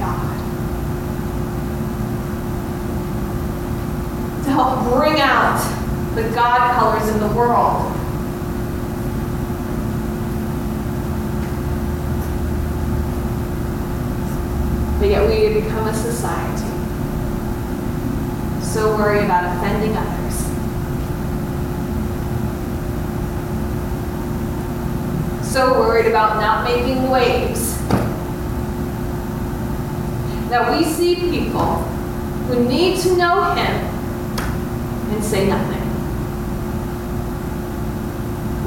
God. 0.00 0.36
To 4.46 4.50
help 4.50 4.98
bring 4.98 5.20
out 5.20 5.60
the 6.16 6.22
God 6.34 6.74
colors 6.74 7.08
in 7.08 7.20
the 7.20 7.32
world 7.36 7.89
But 15.00 15.08
yet 15.08 15.26
we 15.26 15.60
become 15.60 15.88
a 15.88 15.94
society 15.94 16.70
so 18.62 18.96
worried 18.96 19.24
about 19.24 19.56
offending 19.56 19.96
others. 19.96 20.34
So 25.44 25.80
worried 25.80 26.06
about 26.06 26.36
not 26.40 26.62
making 26.62 27.10
waves 27.10 27.76
that 30.50 30.70
we 30.70 30.84
see 30.84 31.16
people 31.16 31.76
who 32.46 32.64
need 32.68 33.00
to 33.00 33.16
know 33.16 33.54
Him 33.54 33.74
and 35.12 35.24
say 35.24 35.48
nothing. 35.48 35.80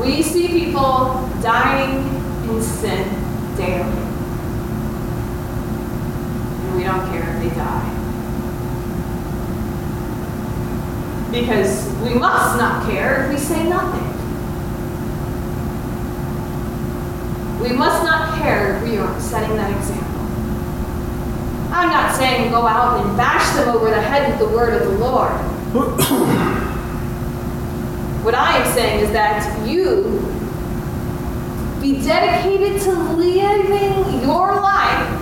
We 0.02 0.22
see 0.22 0.48
people 0.48 1.30
dying 1.42 2.08
in 2.50 2.62
sin 2.62 3.08
daily. 3.56 4.03
We 6.84 6.90
don't 6.90 7.08
care 7.14 7.24
if 7.24 7.40
they 7.42 7.50
die. 7.56 7.90
Because 11.32 11.88
we 12.04 12.14
must 12.14 12.58
not 12.60 12.92
care 12.92 13.24
if 13.24 13.30
we 13.32 13.38
say 13.38 13.70
nothing. 13.70 14.04
We 17.62 17.72
must 17.74 18.04
not 18.04 18.38
care 18.38 18.76
if 18.76 18.84
we 18.84 18.98
aren't 18.98 19.22
setting 19.22 19.56
that 19.56 19.72
example. 19.78 20.20
I'm 21.72 21.90
not 21.90 22.18
saying 22.18 22.52
go 22.52 22.68
out 22.68 23.06
and 23.06 23.16
bash 23.16 23.56
them 23.56 23.70
over 23.70 23.90
the 23.90 24.02
head 24.02 24.30
with 24.30 24.40
the 24.40 24.54
word 24.54 24.74
of 24.74 24.86
the 24.86 24.98
Lord. 24.98 25.32
what 28.26 28.36
I 28.36 28.58
am 28.58 28.74
saying 28.74 29.06
is 29.06 29.12
that 29.14 29.66
you 29.66 30.20
be 31.80 32.04
dedicated 32.04 32.82
to 32.82 32.92
living 33.14 34.22
your 34.22 34.60
life, 34.60 35.22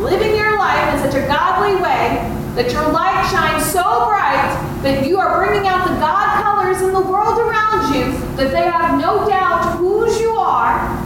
living 0.00 0.34
your 0.34 0.39
life 0.60 0.94
in 0.94 1.00
such 1.00 1.16
a 1.16 1.26
godly 1.26 1.80
way 1.80 2.20
that 2.54 2.70
your 2.70 2.86
light 2.92 3.24
shines 3.32 3.64
so 3.64 4.04
bright 4.04 4.52
that 4.82 5.06
you 5.06 5.18
are 5.18 5.38
bringing 5.38 5.66
out 5.66 5.88
the 5.88 5.94
God 5.94 6.42
colors 6.44 6.82
in 6.82 6.92
the 6.92 7.00
world 7.00 7.38
around 7.38 7.94
you, 7.94 8.12
that 8.36 8.50
they 8.52 8.64
have 8.64 9.00
no 9.00 9.26
doubt 9.26 9.78
whose 9.78 10.20
you 10.20 10.32
are 10.32 11.00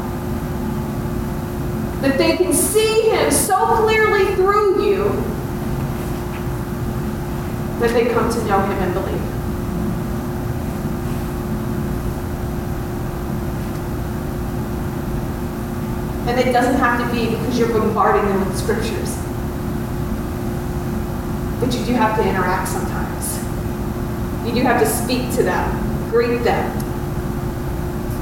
that 2.05 2.19
they 2.19 2.37
can 2.37 2.53
see 2.53 3.09
Him 3.09 3.31
so 3.31 3.57
clearly 3.83 4.35
through 4.35 4.85
you 4.85 5.05
that 7.81 7.93
they 7.95 8.13
come 8.13 8.31
to 8.31 8.45
know 8.45 8.61
Him 8.61 8.79
and 8.83 8.93
believe. 8.93 9.21
And 16.29 16.41
it 16.41 16.53
doesn't 16.53 16.77
have 16.77 17.01
to 17.01 17.15
be 17.15 17.31
because 17.31 17.59
you're 17.59 17.69
bombarding 17.69 18.29
them 18.29 18.47
with 18.47 18.59
scriptures. 18.59 19.24
But 21.61 21.75
you 21.75 21.85
do 21.85 21.93
have 21.95 22.17
to 22.19 22.29
interact 22.29 22.69
sometimes. 22.69 23.39
You 24.47 24.55
do 24.55 24.63
have 24.63 24.81
to 24.81 24.87
speak 24.87 25.35
to 25.37 25.43
them, 25.43 26.11
greet 26.11 26.43
them, 26.45 26.71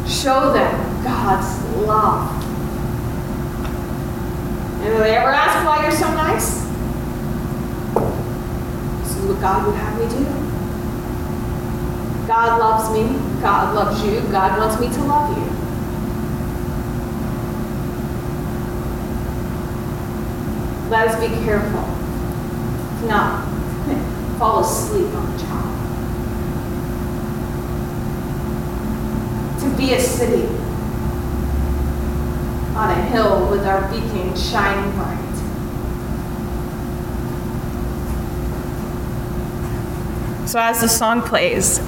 show 0.07 0.53
them 0.53 1.05
God's 1.05 1.87
love 1.87 2.43
and 4.83 4.91
do 4.97 4.99
they 4.99 5.15
ever 5.15 5.31
ask 5.31 5.65
why 5.65 5.81
you're 5.81 5.93
so 5.93 6.13
nice? 6.13 6.55
This 9.05 9.17
is 9.17 9.27
what 9.27 9.41
God 9.41 9.65
would 9.65 9.77
have 9.77 9.97
me 9.97 10.09
do. 10.09 10.25
God 12.27 12.59
loves 12.59 12.91
me. 12.91 13.17
God 13.41 13.77
loves 13.77 14.05
you. 14.05 14.21
God 14.33 14.59
wants 14.59 14.81
me 14.81 14.89
to 14.89 15.05
love 15.05 15.39
you. 15.39 15.45
Let 20.91 21.07
us 21.07 21.21
be 21.21 21.29
careful 21.45 21.92
not 23.07 23.49
fall 24.39 24.61
asleep 24.61 25.07
on 25.15 25.33
the 25.33 25.43
child. 25.43 25.79
To 29.61 29.77
be 29.77 29.95
a 29.95 30.01
city 30.01 30.47
on 32.75 32.91
a 32.91 33.03
hill 33.11 33.51
with 33.51 33.67
our 33.67 33.91
beacon 33.91 34.35
shining 34.37 34.93
bright. 34.93 35.19
So 40.49 40.59
as 40.59 40.81
the 40.81 40.89
song 40.89 41.23
plays, 41.23 41.81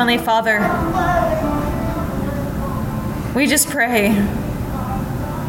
Heavenly 0.00 0.24
Father, 0.24 0.60
we 3.34 3.46
just 3.46 3.68
pray 3.68 4.12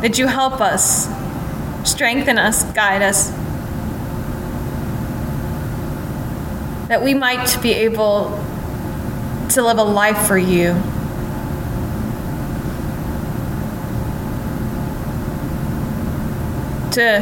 that 0.02 0.20
you 0.20 0.28
help 0.28 0.60
us, 0.60 1.08
strengthen 1.90 2.38
us, 2.38 2.66
guide 2.74 3.02
us, 3.02 3.30
that 6.90 7.02
we 7.02 7.14
might 7.14 7.62
be 7.62 7.72
able 7.72 8.44
to 9.52 9.62
live 9.62 9.78
a 9.78 9.84
life 9.84 10.28
for 10.28 10.38
you. 10.38 10.74
To 16.92 17.20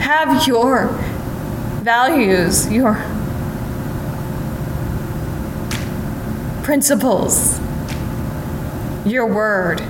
have 0.00 0.48
your 0.48 0.88
values, 1.84 2.68
your 2.72 3.13
principles, 6.64 7.60
your 9.04 9.26
word 9.26 9.82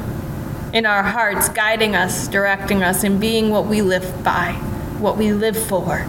in 0.72 0.84
our 0.84 1.04
hearts, 1.04 1.48
guiding 1.48 1.94
us, 1.94 2.26
directing 2.26 2.82
us, 2.82 3.04
and 3.04 3.20
being 3.20 3.48
what 3.48 3.66
we 3.66 3.80
live 3.80 4.24
by, 4.24 4.52
what 4.98 5.16
we 5.16 5.32
live 5.32 5.56
for. 5.56 6.04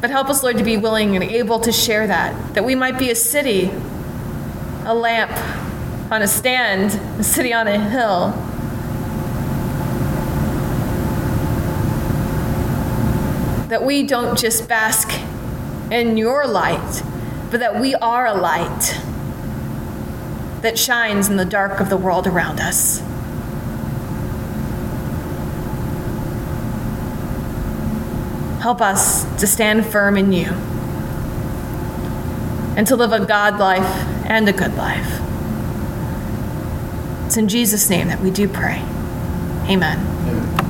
But 0.00 0.10
help 0.10 0.30
us, 0.30 0.42
Lord, 0.42 0.56
to 0.56 0.64
be 0.64 0.78
willing 0.78 1.14
and 1.14 1.22
able 1.22 1.60
to 1.60 1.72
share 1.72 2.06
that, 2.06 2.54
that 2.54 2.64
we 2.64 2.74
might 2.74 2.98
be 2.98 3.10
a 3.10 3.14
city, 3.14 3.70
a 4.86 4.94
lamp 4.94 5.30
on 6.10 6.22
a 6.22 6.28
stand, 6.28 6.92
a 7.20 7.22
city 7.22 7.52
on 7.52 7.68
a 7.68 7.78
hill. 7.78 8.30
That 13.68 13.84
we 13.84 14.04
don't 14.04 14.38
just 14.38 14.68
bask 14.68 15.10
in 15.90 16.16
your 16.16 16.46
light, 16.46 17.02
but 17.54 17.60
that 17.60 17.80
we 17.80 17.94
are 17.94 18.26
a 18.26 18.34
light 18.34 19.00
that 20.62 20.76
shines 20.76 21.28
in 21.28 21.36
the 21.36 21.44
dark 21.44 21.78
of 21.78 21.88
the 21.88 21.96
world 21.96 22.26
around 22.26 22.58
us. 22.58 22.98
Help 28.60 28.80
us 28.80 29.22
to 29.40 29.46
stand 29.46 29.86
firm 29.86 30.16
in 30.16 30.32
you 30.32 30.46
and 32.76 32.88
to 32.88 32.96
live 32.96 33.12
a 33.12 33.24
God 33.24 33.60
life 33.60 33.86
and 34.26 34.48
a 34.48 34.52
good 34.52 34.74
life. 34.74 35.20
It's 37.26 37.36
in 37.36 37.46
Jesus' 37.46 37.88
name 37.88 38.08
that 38.08 38.18
we 38.18 38.32
do 38.32 38.48
pray. 38.48 38.82
Amen. 39.68 40.33